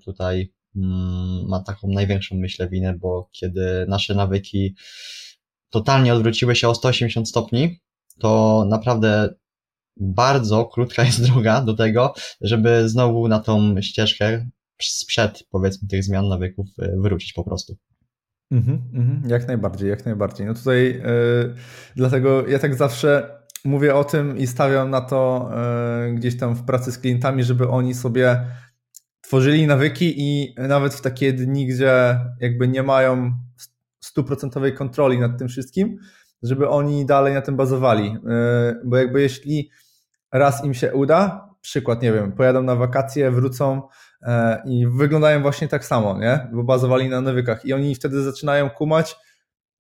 [0.05, 4.75] tutaj mm, ma taką największą, myślę, winę, bo kiedy nasze nawyki
[5.75, 7.81] totalnie odwróciły się o 180 stopni,
[8.19, 9.35] to naprawdę
[9.97, 14.47] bardzo krótka jest droga do tego, żeby znowu na tą ścieżkę
[14.83, 16.67] sprzed, powiedzmy, tych zmian nawyków
[16.97, 17.77] wrócić po prostu.
[18.51, 20.47] Mhm, mhm, jak najbardziej, jak najbardziej.
[20.47, 21.55] No tutaj yy,
[21.97, 25.51] dlatego ja tak zawsze mówię o tym i stawiam na to
[26.07, 28.47] yy, gdzieś tam w pracy z klientami, żeby oni sobie
[29.21, 33.44] tworzyli nawyki i nawet w takie dni, gdzie jakby nie mają
[34.15, 35.99] stuprocentowej kontroli nad tym wszystkim,
[36.43, 38.13] żeby oni dalej na tym bazowali.
[38.13, 38.21] Yy,
[38.85, 39.71] bo jakby jeśli
[40.33, 43.83] raz im się uda, przykład, nie wiem, pojadą na wakacje, wrócą,
[44.25, 46.49] E, i wyglądają właśnie tak samo, nie?
[46.53, 49.17] Bo bazowali na nawykach i oni wtedy zaczynają kumać,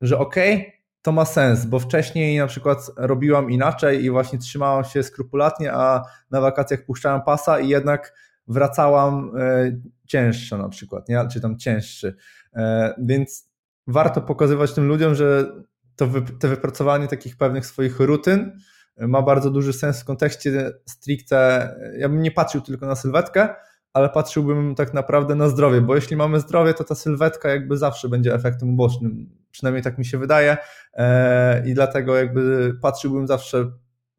[0.01, 0.72] że okej, okay,
[1.03, 6.03] to ma sens, bo wcześniej na przykład robiłam inaczej i właśnie trzymałam się skrupulatnie, a
[6.30, 8.14] na wakacjach puszczałam pasa i jednak
[8.47, 9.72] wracałam e,
[10.07, 11.28] cięższa na przykład, nie?
[11.32, 12.16] czy tam cięższy.
[12.57, 13.54] E, więc
[13.87, 15.53] warto pokazywać tym ludziom, że
[15.97, 18.59] to wy, te wypracowanie takich pewnych swoich rutyn
[18.97, 21.68] ma bardzo duży sens w kontekście stricte,
[21.99, 23.49] ja bym nie patrzył tylko na sylwetkę,
[23.93, 28.09] ale patrzyłbym tak naprawdę na zdrowie, bo jeśli mamy zdrowie, to ta sylwetka jakby zawsze
[28.09, 29.30] będzie efektem ubocznym.
[29.51, 30.57] Przynajmniej tak mi się wydaje
[30.95, 33.70] e, i dlatego jakby patrzyłbym zawsze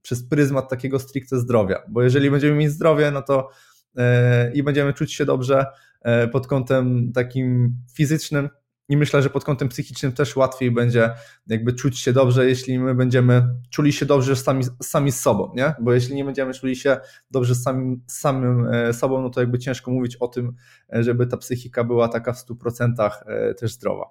[0.01, 3.49] przez pryzmat takiego stricte zdrowia, bo jeżeli będziemy mieć zdrowie, no to
[3.97, 5.65] e, i będziemy czuć się dobrze
[6.01, 8.49] e, pod kątem takim fizycznym,
[8.89, 11.13] i myślę, że pod kątem psychicznym też łatwiej będzie
[11.47, 15.73] jakby czuć się dobrze, jeśli my będziemy czuli się dobrze sami, sami z sobą, nie?
[15.81, 16.97] Bo jeśli nie będziemy czuli się
[17.31, 20.53] dobrze samym, samym e, sobą, no to jakby ciężko mówić o tym,
[20.93, 24.05] e, żeby ta psychika była taka w 100% e, też zdrowa.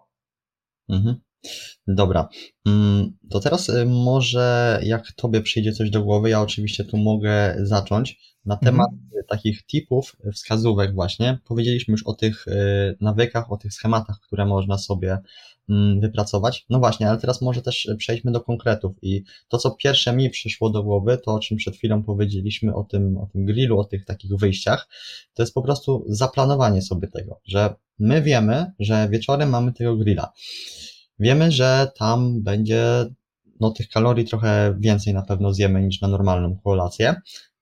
[0.88, 1.16] Mhm.
[1.86, 2.28] Dobra,
[2.66, 8.34] mm, to teraz może jak Tobie przyjdzie coś do głowy, ja oczywiście tu mogę zacząć
[8.44, 8.72] na mhm.
[8.72, 9.24] temat mhm.
[9.28, 11.38] takich tipów, wskazówek właśnie.
[11.48, 15.18] Powiedzieliśmy już o tych y, nawykach, o tych schematach, które można sobie
[15.68, 16.66] mm, wypracować.
[16.70, 20.70] No właśnie, ale teraz może też przejdźmy do konkretów i to, co pierwsze mi przyszło
[20.70, 24.04] do głowy, to o czym przed chwilą powiedzieliśmy, o tym, o tym grillu, o tych
[24.04, 24.88] takich wyjściach,
[25.34, 30.32] to jest po prostu zaplanowanie sobie tego, że my wiemy, że wieczorem mamy tego grilla.
[31.18, 33.06] Wiemy, że tam będzie
[33.60, 37.14] no tych kalorii trochę więcej na pewno zjemy niż na normalną kolację,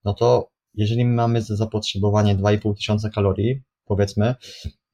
[0.05, 4.35] no to jeżeli mamy zapotrzebowanie 2,5 tysiąca kalorii, powiedzmy,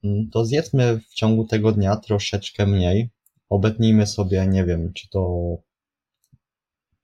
[0.04, 3.10] mm, to zjedzmy w ciągu tego dnia troszeczkę mniej.
[3.48, 5.56] Obetnijmy sobie, nie wiem, czy to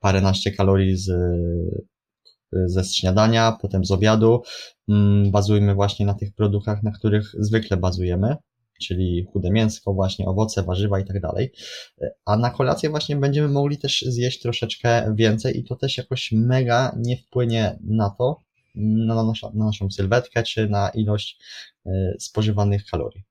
[0.00, 1.10] paręnaście kalorii z,
[2.52, 4.42] ze śniadania, potem z obiadu.
[4.88, 8.36] Mm, bazujmy właśnie na tych produktach, na których zwykle bazujemy,
[8.82, 11.52] czyli chude mięsko, właśnie owoce, warzywa i tak dalej.
[12.24, 16.96] A na kolację właśnie będziemy mogli też zjeść troszeczkę więcej i to też jakoś mega
[16.96, 18.40] nie wpłynie na to,
[18.74, 21.38] na, na naszą sylwetkę, czy na ilość
[21.86, 23.24] e, spożywanych kalorii.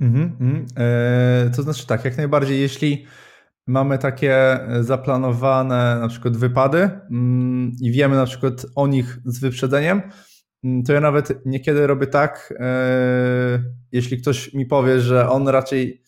[0.00, 3.06] Mm, e, to znaczy tak, jak najbardziej, jeśli
[3.66, 10.02] mamy takie zaplanowane na przykład wypady mm, i wiemy na przykład o nich z wyprzedzeniem,
[10.86, 13.62] to ja nawet niekiedy robię tak, e,
[13.92, 16.02] jeśli ktoś mi powie, że on raczej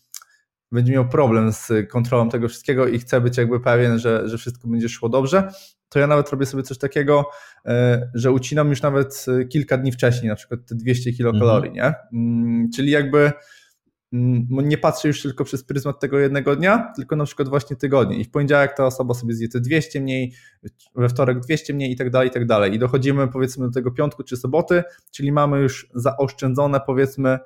[0.72, 4.68] będzie miał problem z kontrolą tego wszystkiego i chce być jakby pewien, że, że wszystko
[4.68, 5.48] będzie szło dobrze,
[5.88, 7.30] to ja nawet robię sobie coś takiego,
[7.66, 11.94] e, że ucinam już nawet kilka dni wcześniej, na przykład te 200 kilokalorii, mhm.
[12.12, 12.18] nie?
[12.20, 13.32] Mm, czyli jakby mm,
[14.12, 18.16] nie patrzę już tylko przez pryzmat tego jednego dnia, tylko na przykład właśnie tygodnie.
[18.16, 20.32] I w poniedziałek ta osoba sobie zje te 200 mniej,
[20.94, 22.74] we wtorek 200 mniej i tak dalej, i tak dalej.
[22.74, 27.38] I dochodzimy powiedzmy do tego piątku czy soboty, czyli mamy już zaoszczędzone powiedzmy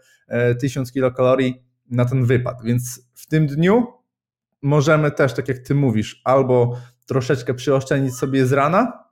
[0.61, 2.63] 1000 e, kilokalorii na ten wypad.
[2.65, 3.87] Więc w tym dniu
[4.63, 9.03] możemy też, tak jak ty mówisz, albo troszeczkę przyoszczędzić sobie z rana,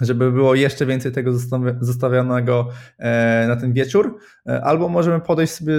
[0.00, 1.32] żeby było jeszcze więcej tego
[1.80, 2.68] zostawionego
[2.98, 5.74] e, na ten wieczór, e, albo możemy podejść sobie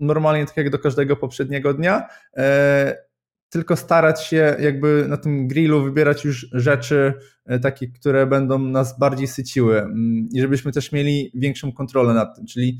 [0.00, 2.96] normalnie tak jak do każdego poprzedniego dnia, e,
[3.50, 7.14] tylko starać się jakby na tym grillu wybierać już rzeczy
[7.62, 12.46] takie, które będą nas bardziej syciły mm, i żebyśmy też mieli większą kontrolę nad tym,
[12.46, 12.78] czyli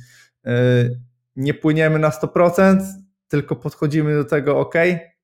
[1.37, 2.81] nie płyniemy na 100%,
[3.29, 4.75] tylko podchodzimy do tego, ok,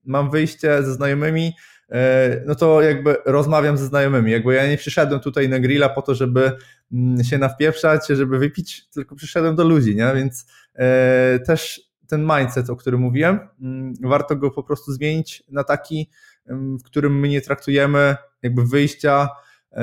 [0.05, 1.53] mam wyjście ze znajomymi,
[1.93, 4.33] E, no to jakby rozmawiam ze znajomymi.
[4.33, 6.53] Jakby ja nie przyszedłem tutaj na grilla po to, żeby
[6.93, 10.13] mm, się nawpieprzać, żeby wypić, tylko przyszedłem do ludzi, nie?
[10.15, 15.65] Więc e, też ten mindset, o którym mówiłem, mm, warto go po prostu zmienić na
[15.65, 16.11] taki,
[16.49, 19.29] w którym my nie traktujemy jakby wyjścia
[19.73, 19.79] e,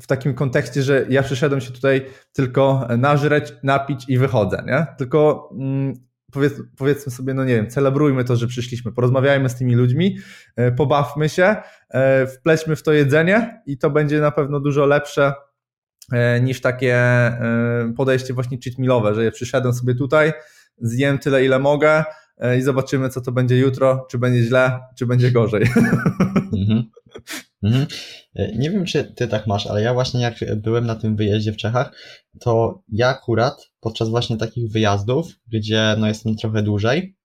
[0.00, 4.86] w takim kontekście, że ja przyszedłem się tutaj tylko nażreć, napić i wychodzę, nie?
[4.98, 5.94] Tylko mm,
[6.32, 10.18] powiedz, powiedzmy sobie, no nie wiem, celebrujmy to, że przyszliśmy, porozmawiajmy z tymi ludźmi,
[10.56, 11.56] e, pobawmy się,
[11.90, 15.32] e, wplećmy w to jedzenie i to będzie na pewno dużo lepsze
[16.42, 17.02] niż takie
[17.96, 20.32] podejście właśnie cheat mealowe, że ja przyszedłem sobie tutaj,
[20.78, 22.04] zjem tyle ile mogę
[22.58, 25.66] i zobaczymy co to będzie jutro, czy będzie źle, czy będzie gorzej.
[26.52, 26.90] Mhm.
[27.62, 27.86] Mhm.
[28.58, 31.56] Nie wiem, czy ty tak masz, ale ja właśnie jak byłem na tym wyjeździe w
[31.56, 31.92] Czechach,
[32.40, 37.16] to ja akurat podczas właśnie takich wyjazdów, gdzie no jestem trochę dłużej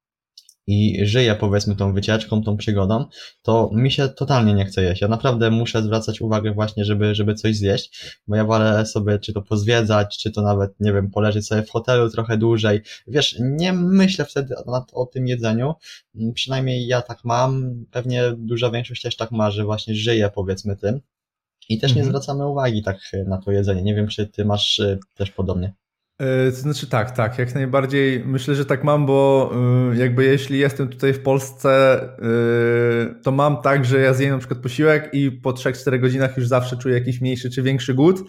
[0.71, 3.05] i żyję powiedzmy tą wycieczką, tą przygodą,
[3.41, 5.01] to mi się totalnie nie chce jeść.
[5.01, 9.33] Ja naprawdę muszę zwracać uwagę właśnie, żeby, żeby coś zjeść, bo ja wolę sobie czy
[9.33, 12.81] to pozwiedzać, czy to nawet, nie wiem, poleżeć sobie w hotelu trochę dłużej.
[13.07, 15.73] Wiesz, nie myślę wtedy nad, o tym jedzeniu,
[16.33, 21.01] przynajmniej ja tak mam, pewnie duża większość też tak ma, że właśnie żyje powiedzmy tym.
[21.69, 22.09] I też nie mhm.
[22.09, 22.97] zwracamy uwagi tak
[23.27, 23.83] na to jedzenie.
[23.83, 25.73] Nie wiem, czy ty masz y, też podobnie.
[26.21, 29.51] E, to znaczy tak, tak, jak najbardziej myślę, że tak mam, bo
[29.91, 34.37] e, jakby jeśli jestem tutaj w Polsce, e, to mam tak, że ja zjem na
[34.37, 38.19] przykład posiłek i po 3-4 godzinach już zawsze czuję jakiś mniejszy czy większy głód,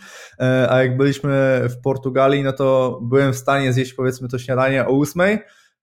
[0.69, 5.01] a jak byliśmy w Portugalii, no to byłem w stanie zjeść powiedzmy to śniadanie o
[5.01, 5.39] 8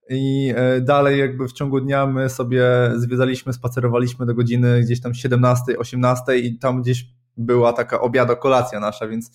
[0.09, 5.77] i dalej jakby w ciągu dnia my sobie zwiedzaliśmy, spacerowaliśmy do godziny gdzieś tam 17,
[5.77, 7.05] 18 i tam gdzieś
[7.37, 9.31] była taka obiado kolacja nasza, więc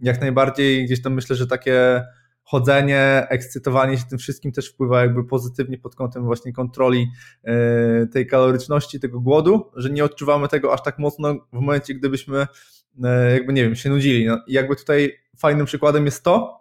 [0.00, 2.04] jak najbardziej gdzieś tam myślę, że takie
[2.46, 7.06] chodzenie, ekscytowanie się tym wszystkim też wpływa jakby pozytywnie pod kątem właśnie kontroli
[7.44, 12.46] e, tej kaloryczności, tego głodu, że nie odczuwamy tego aż tak mocno w momencie, gdybyśmy
[13.04, 14.26] e, jakby nie wiem, się nudzili.
[14.26, 16.60] No, jakby tutaj fajnym przykładem jest to,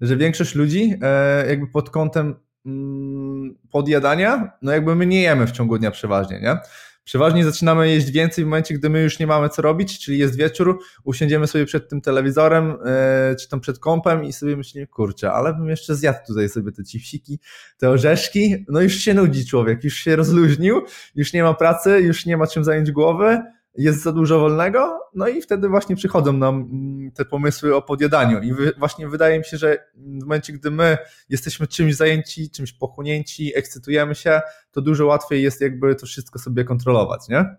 [0.00, 2.34] że większość ludzi e, jakby pod kątem
[2.66, 6.56] mm, podjadania, no jakby my nie jemy w ciągu dnia przeważnie, nie?
[7.04, 10.36] Przeważnie zaczynamy jeść więcej w momencie, gdy my już nie mamy co robić, czyli jest
[10.36, 15.32] wieczór, usiądziemy sobie przed tym telewizorem, yy, czy tam przed kąpem i sobie myślimy, kurczę,
[15.32, 17.38] ale bym jeszcze zjadł tutaj sobie te cipsiki,
[17.78, 20.82] te orzeszki, no już się nudzi człowiek, już się rozluźnił,
[21.14, 23.42] już nie ma pracy, już nie ma czym zająć głowy,
[23.74, 28.42] jest za dużo wolnego, no i wtedy właśnie przychodzą nam mm, te pomysły o podjadaniu.
[28.42, 30.98] I właśnie wydaje mi się, że w momencie, gdy my
[31.28, 36.64] jesteśmy czymś zajęci, czymś pochłonięci, ekscytujemy się, to dużo łatwiej jest jakby to wszystko sobie
[36.64, 37.56] kontrolować, nie?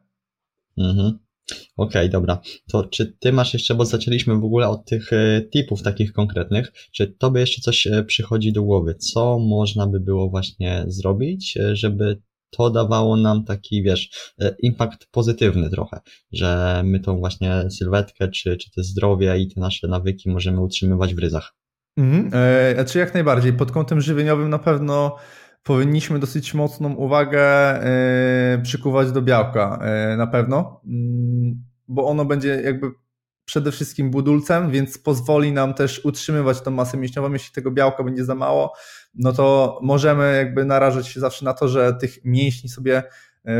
[0.78, 1.20] Mhm.
[1.78, 2.42] Okej, okay, dobra.
[2.72, 6.72] To czy ty masz jeszcze, bo zaczęliśmy w ogóle od tych e, tipów takich konkretnych,
[6.92, 8.96] czy tobie jeszcze coś e, przychodzi do głowy?
[8.96, 12.22] Co można by było właśnie zrobić, e, żeby
[12.58, 16.00] to dawało nam taki, wiesz, e, impact pozytywny trochę,
[16.32, 21.16] że my tą właśnie sylwetkę, czy, czy te zdrowie i te nasze nawyki możemy utrzymywać
[21.16, 21.54] w ryzach.
[21.98, 22.32] Mhm,
[22.74, 23.54] znaczy jak najbardziej.
[23.54, 25.16] Pod kątem żywieniowym na pewno
[25.64, 29.80] powinniśmy dosyć mocną uwagę e, przykuwać do białka,
[30.18, 32.88] na pewno, mm, bo ono będzie jakby
[33.46, 37.34] przede wszystkim budulcem, więc pozwoli nam też utrzymywać tą masę mięśniową.
[37.34, 38.74] Jeśli tego białka będzie za mało,
[39.16, 43.04] no to możemy jakby narażać się zawsze na to, że tych mięśni sobie
[43.46, 43.54] e,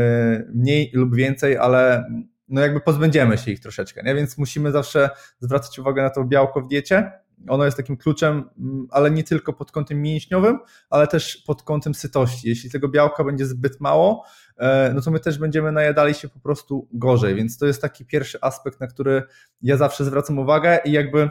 [0.54, 2.04] mniej lub więcej, ale
[2.48, 4.14] no jakby pozbędziemy się ich troszeczkę, nie?
[4.14, 5.10] więc musimy zawsze
[5.40, 7.12] zwracać uwagę na to białko w diecie.
[7.48, 10.58] Ono jest takim kluczem, mm, ale nie tylko pod kątem mięśniowym,
[10.90, 12.48] ale też pod kątem sytości.
[12.48, 14.24] Jeśli tego białka będzie zbyt mało,
[14.56, 18.06] e, no to my też będziemy najadali się po prostu gorzej, więc to jest taki
[18.06, 19.22] pierwszy aspekt, na który
[19.62, 21.30] ja zawsze zwracam uwagę i jakby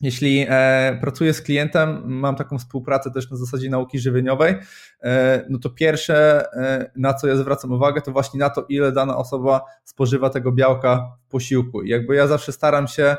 [0.00, 4.54] jeśli e, pracuję z klientem, mam taką współpracę też na zasadzie nauki żywieniowej,
[5.02, 8.92] e, no to pierwsze, e, na co ja zwracam uwagę, to właśnie na to, ile
[8.92, 11.82] dana osoba spożywa tego białka w posiłku.
[11.82, 13.16] I jakby ja zawsze staram się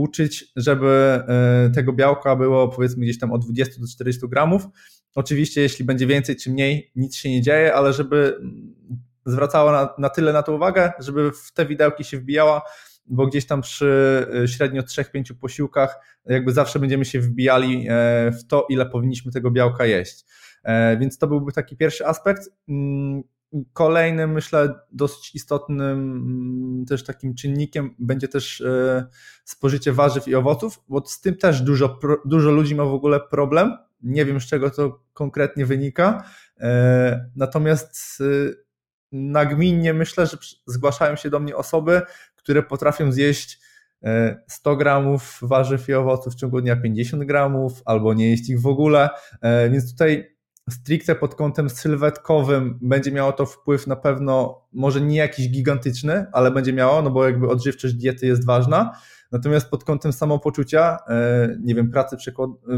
[0.00, 1.22] uczyć, żeby
[1.74, 4.62] tego białka było powiedzmy gdzieś tam od 20 do 40 gramów.
[5.14, 8.40] Oczywiście, jeśli będzie więcej czy mniej, nic się nie dzieje, ale żeby
[9.26, 12.62] zwracała na, na tyle na to uwagę, żeby w te widełki się wbijała,
[13.06, 18.46] bo gdzieś tam przy y, średnio 3-5 posiłkach jakby zawsze będziemy się wbijali e, w
[18.46, 20.24] to, ile powinniśmy tego białka jeść.
[20.62, 22.50] E, więc to byłby taki pierwszy aspekt.
[23.72, 29.06] Kolejnym, myślę, dosyć istotnym mm, też takim czynnikiem będzie też e,
[29.44, 33.76] spożycie warzyw i owoców, bo z tym też dużo, dużo ludzi ma w ogóle problem.
[34.02, 36.24] Nie wiem, z czego to konkretnie wynika.
[37.36, 38.56] Natomiast y,
[39.12, 40.36] nagminnie myślę, że
[40.66, 42.02] zgłaszają się do mnie osoby,
[42.36, 43.60] które potrafią zjeść
[44.48, 48.60] 100 e, gramów warzyw i owoców w ciągu dnia 50 gramów, albo nie jeść ich
[48.60, 49.08] w ogóle,
[49.42, 50.36] e, więc tutaj
[50.70, 56.50] stricte pod kątem sylwetkowym będzie miało to wpływ na pewno, może nie jakiś gigantyczny, ale
[56.50, 58.92] będzie miało, no bo jakby odżywczość diety jest ważna,
[59.32, 62.16] natomiast pod kątem samopoczucia, e, nie wiem, pracy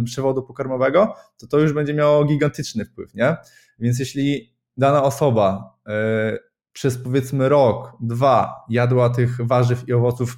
[0.05, 3.37] przewodu pokarmowego, to to już będzie miało gigantyczny wpływ, nie?
[3.79, 5.77] Więc jeśli dana osoba
[6.73, 10.37] przez powiedzmy rok, dwa jadła tych warzyw i owoców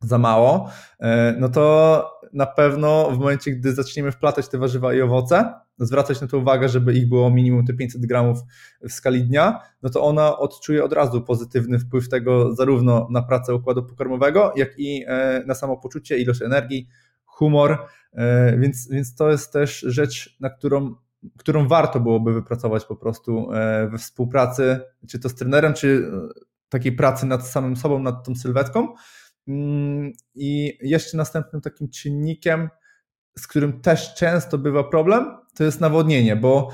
[0.00, 0.70] za mało,
[1.00, 6.20] e, no to na pewno w momencie, gdy zaczniemy wplatać te warzywa i owoce, zwracać
[6.20, 8.38] na to uwagę, żeby ich było minimum te 500 gramów
[8.80, 13.54] w skali dnia, no to ona odczuje od razu pozytywny wpływ tego zarówno na pracę
[13.54, 16.88] układu pokarmowego, jak i e, na samopoczucie, ilość energii,
[17.24, 17.78] humor,
[18.12, 20.94] e, więc, więc to jest też rzecz, na którą
[21.38, 26.10] którą warto byłoby wypracować po prostu e, we współpracy, czy to z trenerem, czy
[26.68, 28.94] takiej pracy nad samym sobą, nad tą sylwetką.
[29.48, 32.68] Mm, I jeszcze następnym takim czynnikiem,
[33.38, 36.70] z którym też często bywa problem, to jest nawodnienie, bo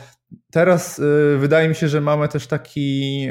[0.50, 3.28] teraz e, wydaje mi się, że mamy też taki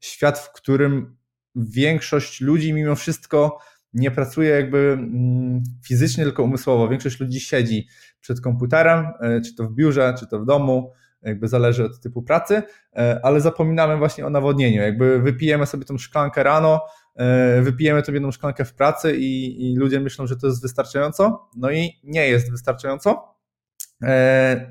[0.00, 1.16] świat, w którym
[1.54, 3.58] większość ludzi mimo wszystko
[3.92, 6.88] nie pracuje jakby mm, fizycznie, tylko umysłowo.
[6.88, 7.88] Większość ludzi siedzi
[8.20, 10.92] przed komputerem, e, czy to w biurze, czy to w domu,
[11.22, 12.62] jakby zależy od typu pracy,
[12.96, 14.82] e, ale zapominamy właśnie o nawodnieniu.
[14.82, 16.80] Jakby wypijemy sobie tą szklankę rano,
[17.16, 21.48] e, wypijemy tą jedną szklankę w pracy i, i ludzie myślą, że to jest wystarczająco,
[21.56, 23.30] no i nie jest wystarczająco.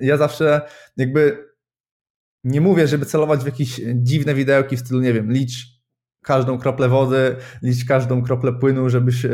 [0.01, 0.61] Ja zawsze
[0.97, 1.49] jakby
[2.43, 5.79] nie mówię, żeby celować w jakieś dziwne widełki w stylu, nie wiem, licz
[6.23, 9.29] każdą kroplę wody, licz każdą kroplę płynu, żebyś e,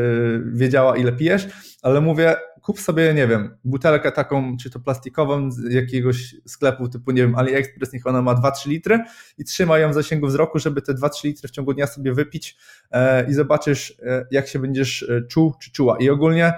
[0.45, 1.47] wiedziała ile pijesz,
[1.81, 2.35] ale mówię,
[2.65, 7.35] kup sobie, nie wiem, butelkę taką, czy to plastikową z jakiegoś sklepu typu, nie wiem,
[7.35, 9.03] AliExpress, niech ona ma 2-3 litry
[9.37, 12.57] i trzymaj ją w zasięgu wzroku, żeby te 2-3 litry w ciągu dnia sobie wypić
[12.91, 15.97] e, i zobaczysz, e, jak się będziesz czuł czy czuła.
[15.99, 16.53] I ogólnie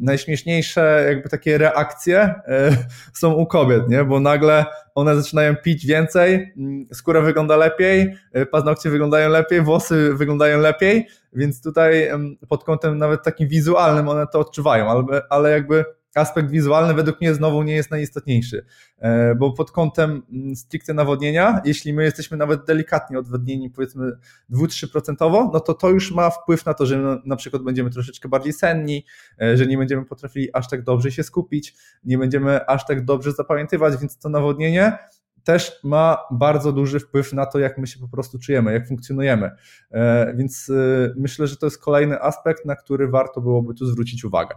[0.00, 2.76] najśmieszniejsze jakby takie reakcje e,
[3.20, 4.04] są u kobiet, nie?
[4.04, 10.14] bo nagle one zaczynają pić więcej, mm, skóra wygląda lepiej, e, paznokcie wyglądają lepiej, włosy
[10.14, 12.10] wyglądają lepiej, więc tutaj
[12.48, 15.84] pod kątem nawet takim wizualnym one to odczuwają, ale, ale jakby
[16.14, 18.64] aspekt wizualny według mnie znowu nie jest najistotniejszy,
[18.98, 24.12] e, bo pod kątem mm, stricte nawodnienia, jeśli my jesteśmy nawet delikatnie odwodnieni, powiedzmy
[24.50, 28.52] 2-3%, no to to już ma wpływ na to, że na przykład będziemy troszeczkę bardziej
[28.52, 29.04] senni,
[29.42, 33.32] e, że nie będziemy potrafili aż tak dobrze się skupić, nie będziemy aż tak dobrze
[33.32, 34.98] zapamiętywać, więc to nawodnienie
[35.44, 39.50] też ma bardzo duży wpływ na to, jak my się po prostu czujemy, jak funkcjonujemy.
[39.90, 40.72] E, więc
[41.16, 44.54] myślę, że to jest kolejny aspekt, na który warto byłoby tu zwrócić uwagę.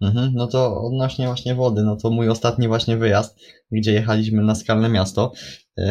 [0.00, 3.40] Mhm, no to odnośnie właśnie wody, no to mój ostatni właśnie wyjazd,
[3.70, 5.32] gdzie jechaliśmy na skalne miasto,
[5.76, 5.84] yy,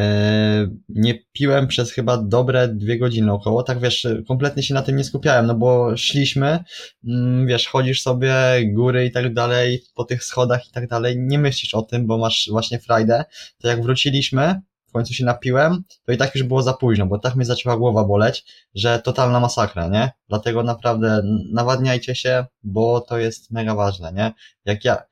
[0.89, 5.03] nie piłem przez chyba dobre dwie godziny około, tak wiesz, kompletnie się na tym nie
[5.03, 6.64] skupiałem, no bo szliśmy,
[7.03, 8.34] yy, wiesz, chodzisz sobie
[8.74, 12.18] góry i tak dalej, po tych schodach i tak dalej, nie myślisz o tym, bo
[12.18, 13.24] masz właśnie frajdę,
[13.62, 14.62] to jak wróciliśmy,
[14.98, 18.04] końcu się napiłem, to i tak już było za późno, bo tak mnie zaczęła głowa
[18.04, 18.45] boleć,
[18.76, 20.12] że totalna masakra, nie?
[20.30, 21.22] Dlatego naprawdę
[21.52, 24.34] nawadniajcie się, bo to jest mega ważne, nie?
[24.66, 25.04] Jak ja,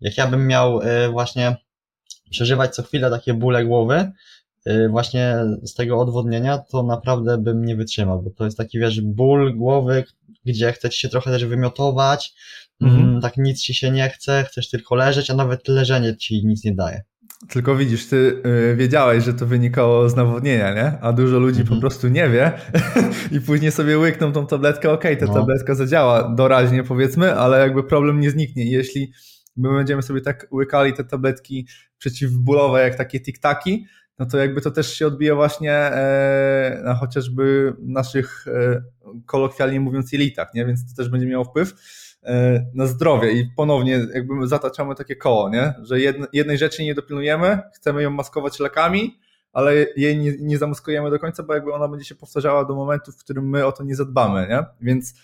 [0.00, 1.56] jak ja bym miał y, właśnie
[2.30, 4.12] przeżywać co chwilę takie bóle głowy,
[4.66, 9.00] y, właśnie z tego odwodnienia, to naprawdę bym nie wytrzymał, bo to jest taki, wiesz,
[9.00, 10.04] ból głowy,
[10.44, 12.34] gdzie chcesz się trochę też wymiotować,
[12.80, 13.02] mhm.
[13.02, 16.64] Mm, tak nic ci się nie chce, chcesz tylko leżeć, a nawet leżenie ci nic
[16.64, 17.02] nie daje.
[17.48, 20.98] Tylko widzisz, ty y, wiedziałeś, że to wynikało z nawodnienia, nie?
[21.00, 21.80] A dużo ludzi po mhm.
[21.80, 22.52] prostu nie wie
[23.36, 25.40] i później sobie łykną tą tabletkę, okej, okay, ta no.
[25.40, 28.70] tabletka zadziała doraźnie powiedzmy, ale jakby problem nie zniknie.
[28.70, 29.12] Jeśli
[29.56, 31.68] my będziemy sobie tak łykali te tabletki
[31.98, 33.86] przeciwbólowe, jak takie tiktaki,
[34.18, 38.82] no to jakby to też się odbija właśnie e, na chociażby naszych, e,
[39.26, 40.66] kolokwialnie mówiąc, jelitach, nie?
[40.66, 41.74] Więc to też będzie miało wpływ.
[42.24, 45.74] E, na zdrowie i ponownie jakby zataczamy takie koło, nie?
[45.82, 46.00] że
[46.32, 49.18] jednej rzeczy nie dopilnujemy, chcemy ją maskować lekami,
[49.52, 53.12] ale jej nie, nie zamaskujemy do końca, bo jakby ona będzie się powtarzała do momentu,
[53.12, 54.64] w którym my o to nie zadbamy, nie?
[54.80, 55.14] Więc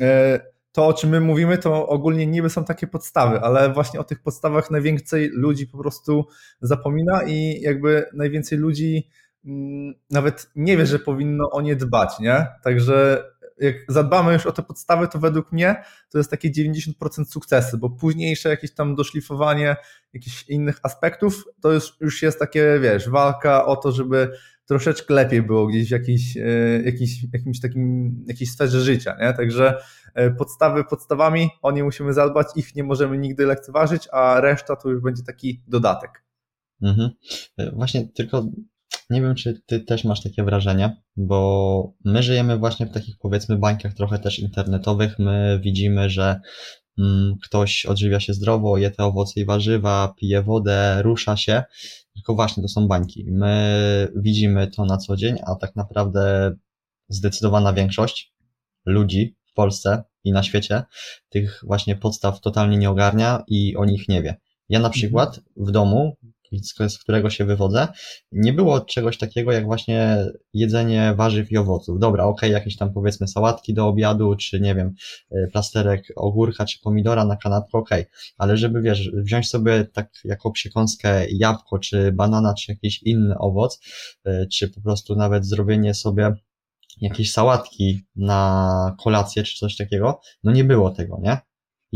[0.00, 0.40] e,
[0.72, 4.22] to, o czym my mówimy, to ogólnie niby są takie podstawy, ale właśnie o tych
[4.22, 6.26] podstawach najwięcej ludzi po prostu
[6.60, 9.08] zapomina i jakby najwięcej ludzi
[9.44, 12.46] mm, nawet nie wie, że powinno o nie dbać, nie?
[12.62, 13.24] Także
[13.58, 17.90] jak zadbamy już o te podstawy, to według mnie to jest takie 90% sukcesu, bo
[17.90, 19.76] późniejsze jakieś tam doszlifowanie
[20.12, 24.30] jakichś innych aspektów, to już, już jest takie, wiesz, walka o to, żeby
[24.66, 26.36] troszeczkę lepiej było gdzieś w jakiejś,
[26.84, 29.32] jakiejś, jakimś takim, jakiejś sferze życia, nie?
[29.32, 29.82] Także
[30.14, 34.90] e, podstawy podstawami, o nie musimy zadbać, ich nie możemy nigdy lekceważyć, a reszta to
[34.90, 36.24] już będzie taki dodatek.
[36.82, 37.10] Mhm.
[37.58, 38.46] E, właśnie tylko
[39.10, 43.56] nie wiem, czy ty też masz takie wrażenie, bo my żyjemy właśnie w takich powiedzmy
[43.56, 45.18] bańkach trochę też internetowych.
[45.18, 46.40] My widzimy, że
[46.98, 51.62] mm, ktoś odżywia się zdrowo, je te owoce i warzywa, pije wodę, rusza się.
[52.14, 53.26] Tylko właśnie to są bańki.
[53.30, 56.52] My widzimy to na co dzień, a tak naprawdę
[57.08, 58.34] zdecydowana większość
[58.86, 60.82] ludzi w Polsce i na świecie
[61.28, 64.36] tych właśnie podstaw totalnie nie ogarnia i o nich nie wie.
[64.68, 64.92] Ja na mhm.
[64.92, 66.16] przykład w domu
[66.88, 67.88] z którego się wywodzę,
[68.32, 71.98] nie było czegoś takiego jak właśnie jedzenie warzyw i owoców.
[71.98, 74.94] Dobra, okej, okay, jakieś tam powiedzmy sałatki do obiadu, czy nie wiem,
[75.30, 78.12] e, plasterek ogórka czy pomidora na kanapkę, okej, okay.
[78.38, 83.80] ale żeby wiesz, wziąć sobie tak jako przekąskę jabłko, czy banana, czy jakiś inny owoc,
[84.24, 86.32] e, czy po prostu nawet zrobienie sobie
[87.00, 91.38] jakieś sałatki na kolację, czy coś takiego, no nie było tego, nie?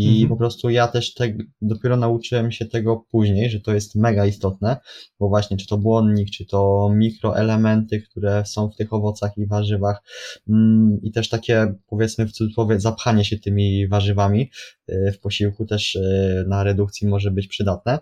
[0.01, 0.29] I mhm.
[0.29, 1.33] po prostu ja też te,
[1.63, 4.77] dopiero nauczyłem się tego później, że to jest mega istotne,
[5.19, 10.03] bo właśnie czy to błonnik, czy to mikroelementy, które są w tych owocach i warzywach
[10.49, 14.51] mm, i też takie powiedzmy w cudzysłowie zapchanie się tymi warzywami
[14.91, 17.99] y, w posiłku też y, na redukcji może być przydatne.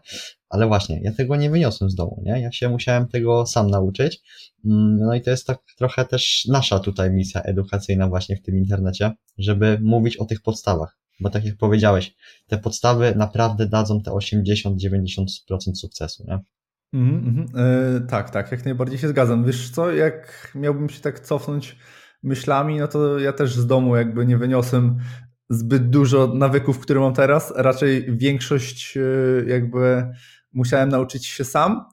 [0.48, 2.40] Ale właśnie, ja tego nie wyniosłem z domu, nie?
[2.40, 4.20] Ja się musiałem tego sam nauczyć.
[4.64, 8.56] Mm, no i to jest tak trochę też nasza tutaj misja edukacyjna właśnie w tym
[8.56, 12.14] internecie, żeby mówić o tych podstawach bo tak jak powiedziałeś,
[12.46, 16.38] te podstawy naprawdę dadzą te 80-90% sukcesu, nie?
[16.92, 19.44] Mm -hmm, tak, tak, jak najbardziej się zgadzam.
[19.44, 21.76] Wiesz co, jak miałbym się tak cofnąć
[22.22, 24.98] myślami, no to ja też z domu jakby nie wyniosłem
[25.50, 27.52] zbyt dużo nawyków, które mam teraz.
[27.56, 30.08] Raczej większość yy, jakby
[30.52, 31.84] musiałem nauczyć się sam.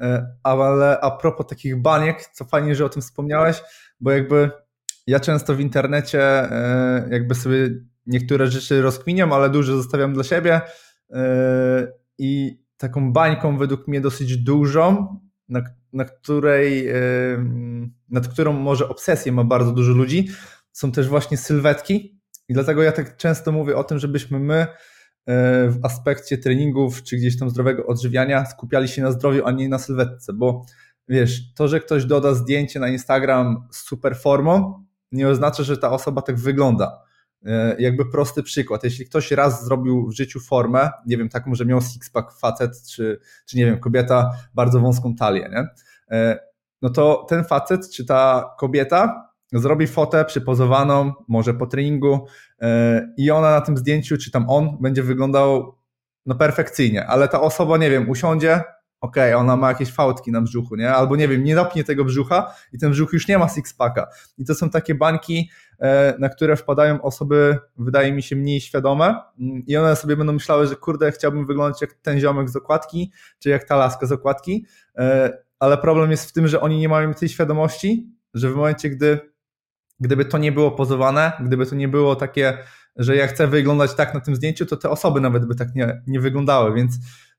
[0.00, 0.06] Yy,
[0.42, 3.62] ale a propos takich baniek, co fajnie, że o tym wspomniałeś,
[4.00, 4.50] bo jakby
[5.06, 6.48] ja często w internecie
[7.10, 7.70] jakby sobie
[8.08, 10.60] niektóre rzeczy rozkminiam, ale dużo zostawiam dla siebie.
[11.10, 11.18] Yy,
[12.18, 15.16] i taką bańką według mnie dosyć dużą,
[15.48, 17.38] na, na której, yy,
[18.10, 20.28] nad którą może obsesję ma bardzo dużo ludzi,
[20.72, 22.20] są też właśnie sylwetki.
[22.48, 24.66] I dlatego ja tak często mówię o tym, żebyśmy my
[25.26, 25.34] yy,
[25.70, 29.78] w aspekcie treningów czy gdzieś tam zdrowego odżywiania skupiali się na zdrowiu, a nie na
[29.78, 30.62] sylwetce, bo
[31.08, 35.90] wiesz, to, że ktoś doda zdjęcie na Instagram z super formą, nie oznacza, że ta
[35.90, 37.07] osoba tak wygląda.
[37.46, 38.84] E, jakby prosty przykład.
[38.84, 43.20] Jeśli ktoś raz zrobił w życiu formę, nie wiem, taką, że miał six-pack facet, czy,
[43.46, 45.66] czy nie wiem, kobieta bardzo wąską talię, nie?
[46.16, 46.38] E,
[46.82, 52.26] no to ten facet, czy ta kobieta zrobi fotę przypozowaną, może po treningu
[52.60, 55.78] e, i ona na tym zdjęciu, czy tam on będzie wyglądał
[56.26, 58.62] no perfekcyjnie, ale ta osoba, nie wiem, usiądzie,
[59.00, 60.92] okej, okay, ona ma jakieś fałdki na brzuchu, nie?
[60.92, 64.06] Albo nie wiem, nie napnie tego brzucha i ten brzuch już nie ma six-packa.
[64.38, 69.14] I to są takie bańki, e, na które wpadają osoby, wydaje mi się, mniej świadome
[69.66, 73.48] i one sobie będą myślały, że kurde, chciałbym wyglądać jak ten ziomek z okładki, czy
[73.48, 74.66] jak ta laska z okładki,
[74.98, 78.90] e, ale problem jest w tym, że oni nie mają tej świadomości, że w momencie,
[78.90, 79.20] gdy
[80.00, 82.58] gdyby to nie było pozowane, gdyby to nie było takie,
[82.96, 86.02] że ja chcę wyglądać tak na tym zdjęciu, to te osoby nawet by tak nie,
[86.06, 86.94] nie wyglądały, więc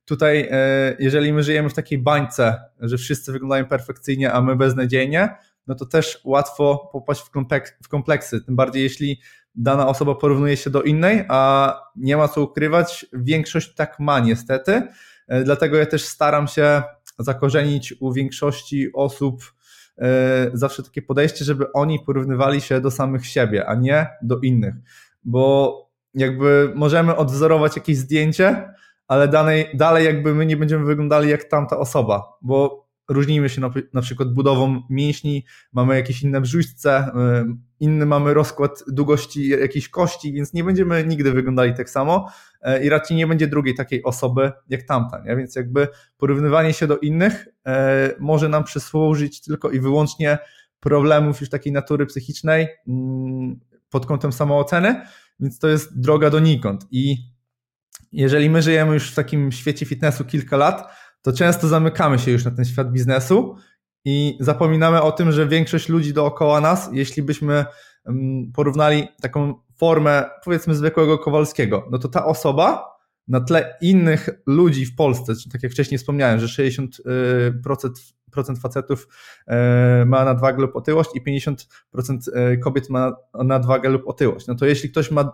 [0.10, 5.30] tutaj, e, jeżeli my żyjemy w takiej bańce, że wszyscy wyglądają perfekcyjnie, a my beznadziejnie,
[5.68, 7.22] no to też łatwo popaść
[7.84, 8.42] w kompleksy.
[8.42, 9.22] Tym bardziej, jeśli
[9.56, 14.82] dana osoba porównuje się do innej, a nie ma co ukrywać, większość tak ma niestety.
[15.28, 16.84] E, dlatego ja też staram się
[17.20, 19.54] zakorzenić u większości osób
[19.98, 24.76] e, zawsze takie podejście, żeby oni porównywali się do samych siebie, a nie do innych.
[25.24, 25.76] Bo
[26.14, 28.74] jakby możemy odwzorować jakieś zdjęcie,
[29.10, 33.72] ale dalej, dalej jakby my nie będziemy wyglądali jak tamta osoba, bo różnimy się na,
[33.94, 40.34] na przykład budową mięśni, mamy jakieś inne brzuszce, y, inny mamy rozkład długości jakiejś kości,
[40.34, 42.30] więc nie będziemy nigdy wyglądali tak samo
[42.68, 45.36] y, i raczej nie będzie drugiej takiej osoby jak tamta, nie?
[45.36, 45.88] więc jakby
[46.18, 47.72] porównywanie się do innych y,
[48.20, 50.38] może nam przysłużyć tylko i wyłącznie
[50.80, 55.02] problemów już takiej natury psychicznej mm, pod kątem samooceny,
[55.40, 57.18] więc to jest droga donikąd i
[58.12, 62.46] jeżeli my żyjemy już w takim świecie fitnessu kilka lat, to często zamykamy się już
[62.46, 63.56] na ten świat biznesu
[64.06, 67.66] i zapominamy o tym, że większość ludzi dookoła nas, jeśli byśmy
[68.06, 72.86] mm, porównali taką formę, powiedzmy, zwykłego Kowalskiego, no to ta osoba
[73.28, 76.90] na tle innych ludzi w Polsce, tak jak wcześniej wspomniałem, że 60%
[78.32, 79.08] procent facetów
[80.06, 81.58] ma nadwagę lub otyłość i 50%
[82.64, 84.48] kobiet ma nadwagę lub otyłość.
[84.48, 85.32] No to jeśli ktoś ma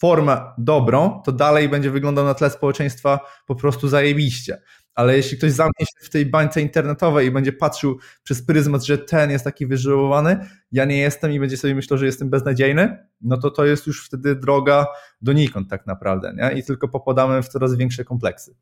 [0.00, 4.62] formę dobrą, to dalej będzie wyglądał na tle społeczeństwa po prostu zajebiście.
[4.94, 8.98] Ale jeśli ktoś zamknie się w tej bańce internetowej i będzie patrzył przez pryzmat, że
[8.98, 13.36] ten jest taki wyżyłowany, ja nie jestem i będzie sobie myślał, że jestem beznadziejny, no
[13.36, 14.86] to to jest już wtedy droga
[15.22, 16.58] donikąd tak naprawdę, nie?
[16.58, 18.54] I tylko popadamy w coraz większe kompleksy.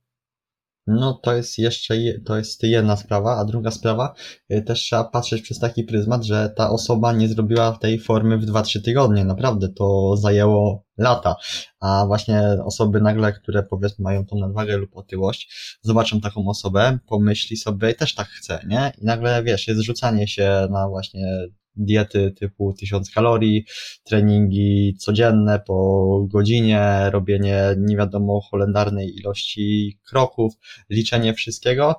[0.89, 4.15] No to jest jeszcze, to jest jedna sprawa, a druga sprawa,
[4.53, 8.47] y, też trzeba patrzeć przez taki pryzmat, że ta osoba nie zrobiła tej formy w
[8.47, 11.37] 2-3 tygodnie, naprawdę to zajęło lata,
[11.81, 17.57] a właśnie osoby nagle, które powiedzmy mają tą nadwagę lub otyłość, zobaczą taką osobę, pomyśli
[17.57, 18.93] sobie, też tak chcę, nie?
[19.03, 21.49] I nagle, wiesz, jest rzucanie się na właśnie
[21.79, 23.65] diety typu 1000 kalorii,
[24.05, 30.55] treningi codzienne po godzinie, robienie nie wiadomo holendarnej ilości kroków,
[30.91, 31.97] liczenie wszystkiego.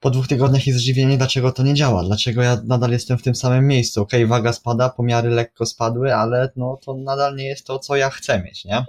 [0.00, 3.34] Po dwóch tygodniach jest zdziwienie, dlaczego to nie działa, dlaczego ja nadal jestem w tym
[3.34, 4.02] samym miejscu.
[4.02, 7.96] Okej, okay, waga spada, pomiary lekko spadły, ale no to nadal nie jest to, co
[7.96, 8.84] ja chcę mieć, nie?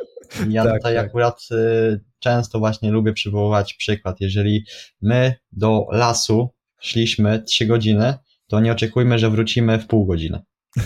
[0.50, 1.06] Ja tak, tutaj tak.
[1.06, 4.22] akurat y, często właśnie lubię przywoływać przykład.
[4.22, 4.66] Jeżeli
[5.02, 8.14] my do lasu szliśmy trzy godziny,
[8.52, 10.40] to nie oczekujmy, że wrócimy w pół godziny.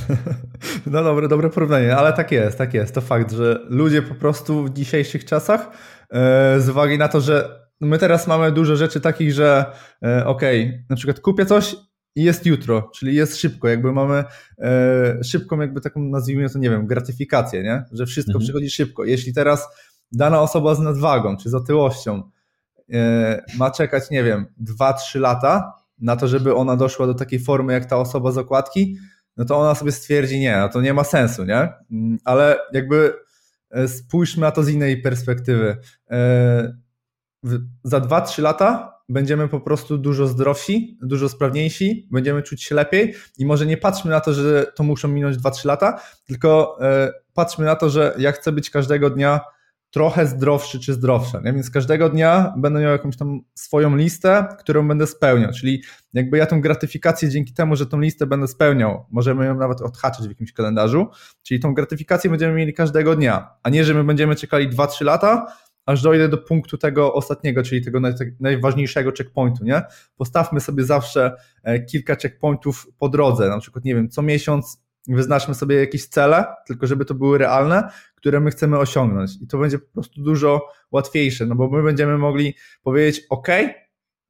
[0.86, 2.95] No dobre, dobre porównanie, ale tak jest, tak jest.
[2.95, 5.70] To fakt, że ludzie po prostu w dzisiejszych czasach
[6.11, 9.66] e, z uwagi na to, że my teraz mamy dużo rzeczy takich, że
[10.03, 11.76] e, okej, okay, na przykład kupię coś
[12.16, 14.24] i jest jutro, czyli jest szybko, jakby mamy
[14.59, 17.84] e, szybką jakby taką nazwijmy to, nie wiem, gratyfikację, nie?
[17.91, 18.45] Że wszystko mhm.
[18.45, 19.05] przychodzi szybko.
[19.05, 19.68] Jeśli teraz
[20.11, 22.24] dana osoba z nadwagą czy z otyłością
[23.57, 24.45] ma czekać, nie wiem,
[24.80, 28.98] 2-3 lata, na to, żeby ona doszła do takiej formy jak ta osoba z okładki,
[29.38, 31.70] no to ona sobie stwierdzi, nie, no to nie ma sensu, nie?
[31.91, 33.14] Mm, ale jakby
[33.72, 35.78] e, spójrzmy na to z innej perspektywy.
[36.12, 36.78] E,
[37.84, 43.46] za 2-3 lata będziemy po prostu dużo zdrowsi, dużo sprawniejsi, będziemy czuć się lepiej i
[43.46, 47.76] może nie patrzmy na to, że to muszą minąć 2-3 lata, tylko e, patrzmy na
[47.76, 49.41] to, że ja chcę być każdego dnia
[49.96, 51.41] trochę zdrowszy czy zdrowsza.
[51.46, 51.54] Nie?
[51.54, 55.52] Więc każdego dnia będę miał jakąś tam swoją listę, którą będę spełniał.
[55.52, 55.84] Czyli
[56.14, 60.26] jakby ja tą gratyfikację dzięki temu, że tą listę będę spełniał, możemy ją nawet odhaczyć
[60.26, 61.08] w jakimś kalendarzu.
[61.43, 65.46] Czyli tą gratyfikację będziemy mieli każdego dnia, a nie, że my będziemy czekali 2-3 lata,
[65.86, 68.00] aż dojdę do punktu tego ostatniego, czyli tego
[68.39, 69.82] najważniejszego checkpointu, nie?
[70.16, 75.56] Postawmy sobie zawsze e, kilka checkpointów po drodze, na przykład, nie wiem, co miesiąc wyznaczmy
[75.56, 79.32] sobie jakieś cele, tylko żeby to były realne, które my chcemy osiągnąć.
[79.41, 83.47] I to będzie po prostu dużo łatwiejsze, no bo my będziemy mogli powiedzieć, OK,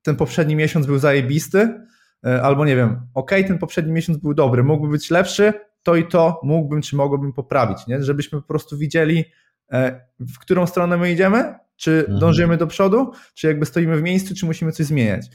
[0.01, 1.80] ten poprzedni miesiąc był zajebisty,
[2.26, 5.53] e, albo nie wiem, OK, ten poprzedni miesiąc był dobry, mógłby być lepszy,
[5.84, 8.03] to i to mógłbym czy mogłabym poprawić, nie?
[8.03, 9.26] żebyśmy po prostu widzieli,
[9.71, 12.19] e, w którą stronę my idziemy, czy mhm.
[12.19, 15.26] dążymy do przodu, czy jakby stoimy w miejscu, czy musimy coś zmieniać.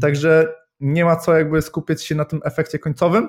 [0.00, 0.48] Także
[0.80, 3.28] nie ma co jakby skupiać się na tym efekcie końcowym,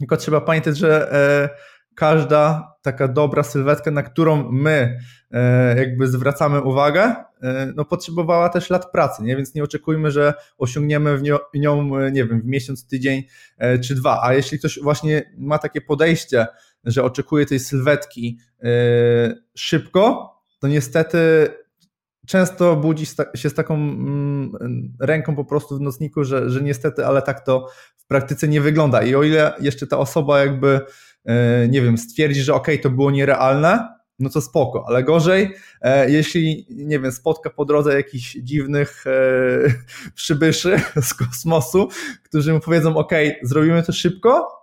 [0.00, 1.48] tylko trzeba pamiętać, że e,
[1.94, 4.98] każda taka dobra sylwetka, na którą my
[5.30, 9.36] e, jakby zwracamy uwagę, e, no potrzebowała też lat pracy, nie?
[9.36, 11.22] więc nie oczekujmy, że osiągniemy w
[11.54, 13.22] nią, nie wiem, w miesiąc, tydzień
[13.84, 16.46] czy dwa, a jeśli ktoś właśnie ma takie podejście,
[16.84, 18.38] że oczekuje tej sylwetki
[19.54, 21.48] szybko, to niestety
[22.26, 24.52] często budzi się z taką mm,
[25.00, 27.68] ręką po prostu w nocniku, że, że niestety, ale tak to
[28.10, 29.02] praktyce nie wygląda.
[29.02, 30.80] I o ile jeszcze ta osoba jakby,
[31.24, 33.88] e, nie wiem, stwierdzi, że ok, to było nierealne,
[34.18, 39.10] no to spoko, ale gorzej, e, jeśli, nie wiem, spotka po drodze jakichś dziwnych e,
[40.14, 41.88] przybyszy z kosmosu,
[42.24, 44.59] którzy mu powiedzą, ok, zrobimy to szybko,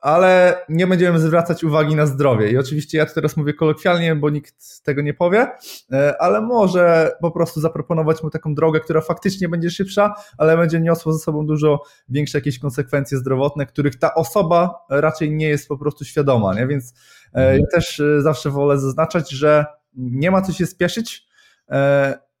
[0.00, 2.50] ale nie będziemy zwracać uwagi na zdrowie.
[2.50, 5.46] I oczywiście ja to teraz mówię kolokwialnie, bo nikt tego nie powie,
[5.92, 10.80] e, ale może po prostu zaproponować mu taką drogę, która faktycznie będzie szybsza, ale będzie
[10.80, 15.78] niosła ze sobą dużo większe jakieś konsekwencje zdrowotne, których ta osoba raczej nie jest po
[15.78, 16.54] prostu świadoma.
[16.54, 16.66] Nie?
[16.66, 16.94] Więc
[17.34, 17.60] e, mhm.
[17.60, 21.30] ja też e, zawsze wolę zaznaczać, że nie ma co się spieszyć,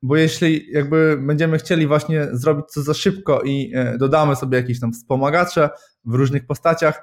[0.02, 4.92] bo jeśli jakby będziemy chcieli właśnie zrobić co za szybko i dodamy sobie jakieś tam
[4.92, 5.70] wspomagacze
[6.04, 7.02] w różnych postaciach,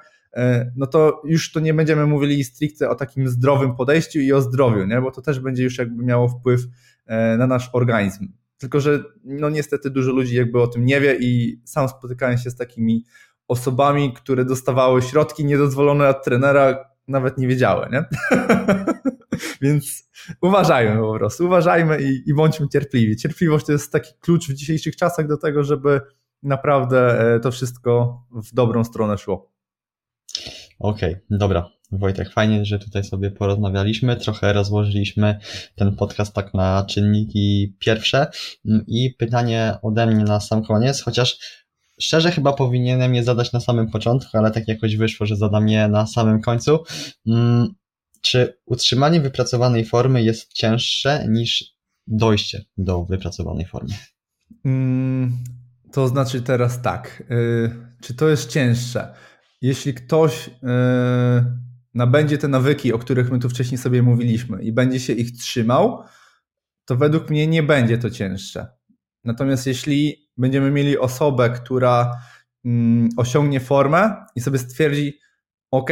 [0.76, 4.86] no to już to nie będziemy mówili stricte o takim zdrowym podejściu i o zdrowiu,
[4.86, 5.00] nie?
[5.00, 6.60] bo to też będzie już jakby miało wpływ
[7.06, 8.32] e, na nasz organizm.
[8.58, 12.50] Tylko, że no niestety dużo ludzi jakby o tym nie wie i sam spotykałem się
[12.50, 13.04] z takimi
[13.48, 18.04] osobami, które dostawały środki niedozwolone od trenera, nawet nie wiedziały, nie?
[19.62, 20.10] Więc
[20.40, 23.16] uważajmy po prostu, uważajmy i, i bądźmy cierpliwi.
[23.16, 26.00] Cierpliwość to jest taki klucz w dzisiejszych czasach do tego, żeby
[26.42, 29.57] naprawdę e, to wszystko w dobrą stronę szło.
[30.78, 31.70] Okej, okay, dobra.
[31.92, 35.38] Wojtek, fajnie, że tutaj sobie porozmawialiśmy, trochę rozłożyliśmy
[35.74, 38.26] ten podcast tak na czynniki pierwsze
[38.66, 41.38] mm, i pytanie ode mnie na sam koniec, chociaż
[42.00, 45.88] szczerze chyba powinienem je zadać na samym początku, ale tak jakoś wyszło, że zadam je
[45.88, 46.78] na samym końcu.
[47.26, 47.74] Mm,
[48.20, 51.64] czy utrzymanie wypracowanej formy jest cięższe niż
[52.06, 53.94] dojście do wypracowanej formy?
[54.64, 55.38] Mm,
[55.92, 57.22] to znaczy teraz tak.
[57.30, 57.70] Y,
[58.02, 59.14] czy to jest cięższe?
[59.60, 60.50] Jeśli ktoś y,
[61.94, 66.02] nabędzie te nawyki, o których my tu wcześniej sobie mówiliśmy i będzie się ich trzymał,
[66.84, 68.66] to według mnie nie będzie to cięższe.
[69.24, 72.12] Natomiast jeśli będziemy mieli osobę, która
[72.64, 75.18] mm, osiągnie formę i sobie stwierdzi,
[75.70, 75.90] OK,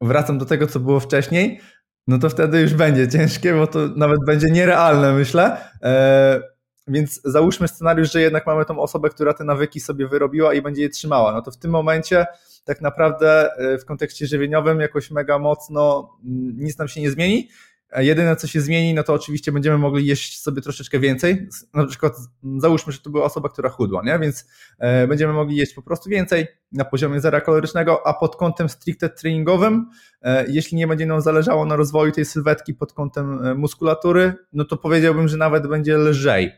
[0.00, 1.60] wracam do tego, co było wcześniej,
[2.06, 5.56] no to wtedy już będzie ciężkie, bo to nawet będzie nierealne, myślę.
[5.82, 6.40] E,
[6.88, 10.82] więc załóżmy scenariusz, że jednak mamy tą osobę, która te nawyki sobie wyrobiła i będzie
[10.82, 11.32] je trzymała.
[11.32, 12.26] No to w tym momencie
[12.68, 17.48] tak naprawdę e, w kontekście żywieniowym jakoś mega mocno mm, nic nam się nie zmieni.
[17.96, 21.48] Jedyne, co się zmieni, no to oczywiście będziemy mogli jeść sobie troszeczkę więcej.
[21.74, 22.12] Na przykład
[22.58, 24.18] załóżmy, że to była osoba, która chudła, nie?
[24.18, 24.48] więc
[24.78, 29.08] e, będziemy mogli jeść po prostu więcej na poziomie zera kalorycznego, a pod kątem stricte
[29.08, 29.90] treningowym,
[30.22, 34.76] e, jeśli nie będzie nam zależało na rozwoju tej sylwetki pod kątem muskulatury, no to
[34.76, 36.52] powiedziałbym, że nawet będzie lżej,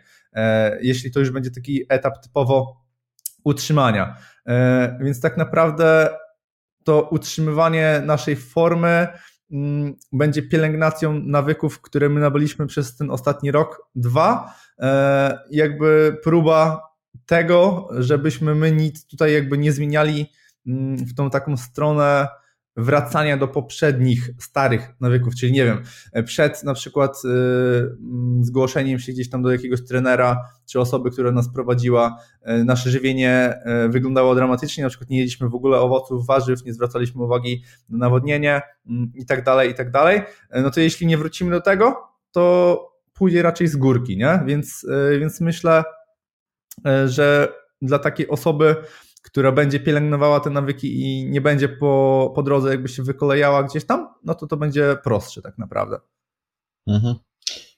[0.81, 2.80] jeśli to już będzie taki etap typowo
[3.45, 4.16] utrzymania.
[4.47, 6.09] E, więc tak naprawdę
[6.84, 9.09] to utrzymywanie naszej formy
[9.53, 14.55] mm, będzie pielęgnacją nawyków, które my nabyliśmy przez ten ostatni rok, dwa.
[14.78, 16.82] E, jakby próba
[17.26, 20.32] tego, żebyśmy my nic tutaj jakby nie zmieniali
[20.66, 22.28] mm, w tą taką stronę
[22.77, 25.83] wracania do poprzednich starych nawyków, czyli nie wiem,
[26.25, 31.33] przed na przykład y, mm, zgłoszeniem się gdzieś tam do jakiegoś trenera czy osoby, która
[31.33, 32.16] nas prowadziła,
[32.61, 33.55] y, nasze żywienie
[33.87, 37.99] y, wyglądało dramatycznie, na przykład nie jedliśmy w ogóle owoców, warzyw, nie zwracaliśmy uwagi na
[37.99, 40.23] nawodnienie mm, i tak dalej, i tak dalej,
[40.62, 41.97] no to jeśli nie wrócimy do tego,
[42.31, 44.41] to pójdzie raczej z górki, nie?
[44.47, 44.87] Więc,
[45.18, 45.85] więc myślę,
[47.07, 47.49] że
[47.83, 48.77] dla takiej osoby
[49.31, 53.87] która będzie pielęgnowała te nawyki i nie będzie po, po drodze jakby się wykolejała gdzieś
[53.87, 55.99] tam, no to to będzie prostsze tak naprawdę.
[56.87, 57.14] Mhm.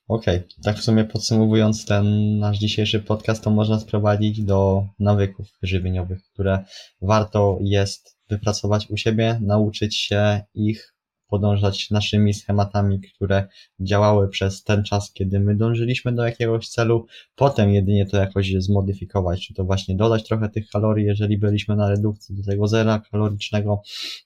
[0.08, 0.48] Okej, okay.
[0.64, 6.64] tak w sumie podsumowując ten nasz dzisiejszy podcast, to można sprowadzić do nawyków żywieniowych, które
[7.02, 10.94] warto jest wypracować u siebie, nauczyć się ich
[11.32, 13.46] podążać naszymi schematami, które
[13.80, 19.46] działały przez ten czas, kiedy my dążyliśmy do jakiegoś celu, potem jedynie to jakoś zmodyfikować,
[19.46, 23.82] czy to właśnie dodać trochę tych kalorii, jeżeli byliśmy na redukcji do tego zera kalorycznego,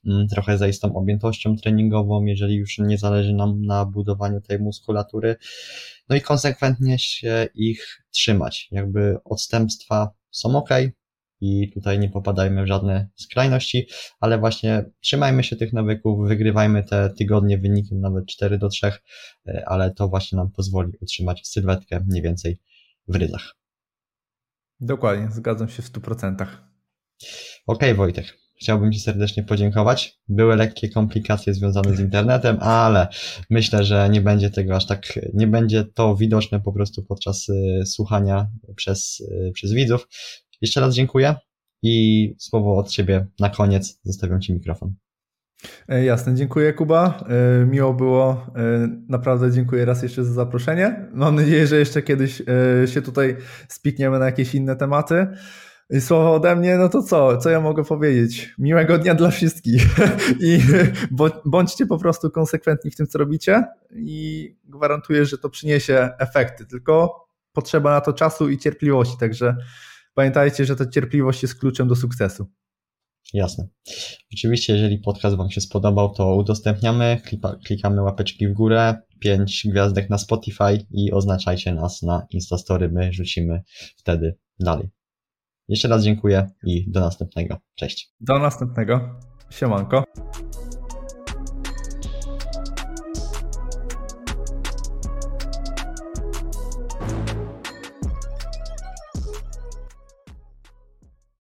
[0.06, 5.36] mm, trochę zejść tą objętością treningową, jeżeli już nie zależy nam na budowaniu tej muskulatury,
[6.08, 8.68] no i konsekwentnie się ich trzymać.
[8.70, 10.70] Jakby odstępstwa są ok,
[11.40, 13.86] i tutaj nie popadajmy w żadne skrajności,
[14.20, 18.92] ale właśnie trzymajmy się tych nawyków, wygrywajmy te tygodnie wynikiem nawet 4 do 3,
[19.46, 22.58] e, ale to właśnie nam pozwoli utrzymać sylwetkę mniej więcej
[23.08, 23.56] w ryzach.
[24.80, 26.34] Dokładnie, zgadzam się w 100%.
[26.34, 26.56] Okej,
[27.66, 28.38] okay, Wojtek.
[28.60, 30.18] Chciałbym Ci serdecznie podziękować.
[30.28, 33.08] Były lekkie komplikacje związane z internetem, ale
[33.50, 37.82] myślę, że nie będzie tego aż tak, nie będzie to widoczne po prostu podczas y,
[37.86, 40.08] słuchania przez, y, przez widzów.
[40.62, 41.34] Jeszcze raz dziękuję
[41.82, 44.00] i słowo od Ciebie na koniec.
[44.02, 44.94] Zostawiam Ci mikrofon.
[45.88, 47.24] E, jasne, dziękuję Kuba.
[47.28, 48.46] E, miło było.
[48.56, 51.08] E, naprawdę dziękuję raz jeszcze za zaproszenie.
[51.12, 52.42] Mam nadzieję, że jeszcze kiedyś
[52.86, 53.36] się tutaj
[53.68, 55.26] spikniemy na jakieś inne tematy.
[55.90, 57.36] I słowo ode mnie, no to co?
[57.36, 58.54] Co ja mogę powiedzieć?
[58.58, 59.82] Miłego dnia dla wszystkich.
[60.48, 60.60] I
[61.44, 66.66] bądźcie po prostu konsekwentni w tym, co robicie i gwarantuję, że to przyniesie efekty.
[66.66, 69.16] Tylko potrzeba na to czasu i cierpliwości.
[69.20, 69.56] Także
[70.16, 72.46] pamiętajcie, że ta cierpliwość jest kluczem do sukcesu.
[73.34, 73.68] Jasne.
[74.32, 77.20] Oczywiście, jeżeli podcast Wam się spodobał, to udostępniamy,
[77.66, 83.62] klikamy łapeczki w górę, 5 gwiazdek na Spotify i oznaczajcie nas na Instastory, my rzucimy
[83.96, 84.88] wtedy dalej.
[85.68, 87.56] Jeszcze raz dziękuję i do następnego.
[87.74, 88.14] Cześć.
[88.20, 89.20] Do następnego.
[89.50, 90.04] Siemanko.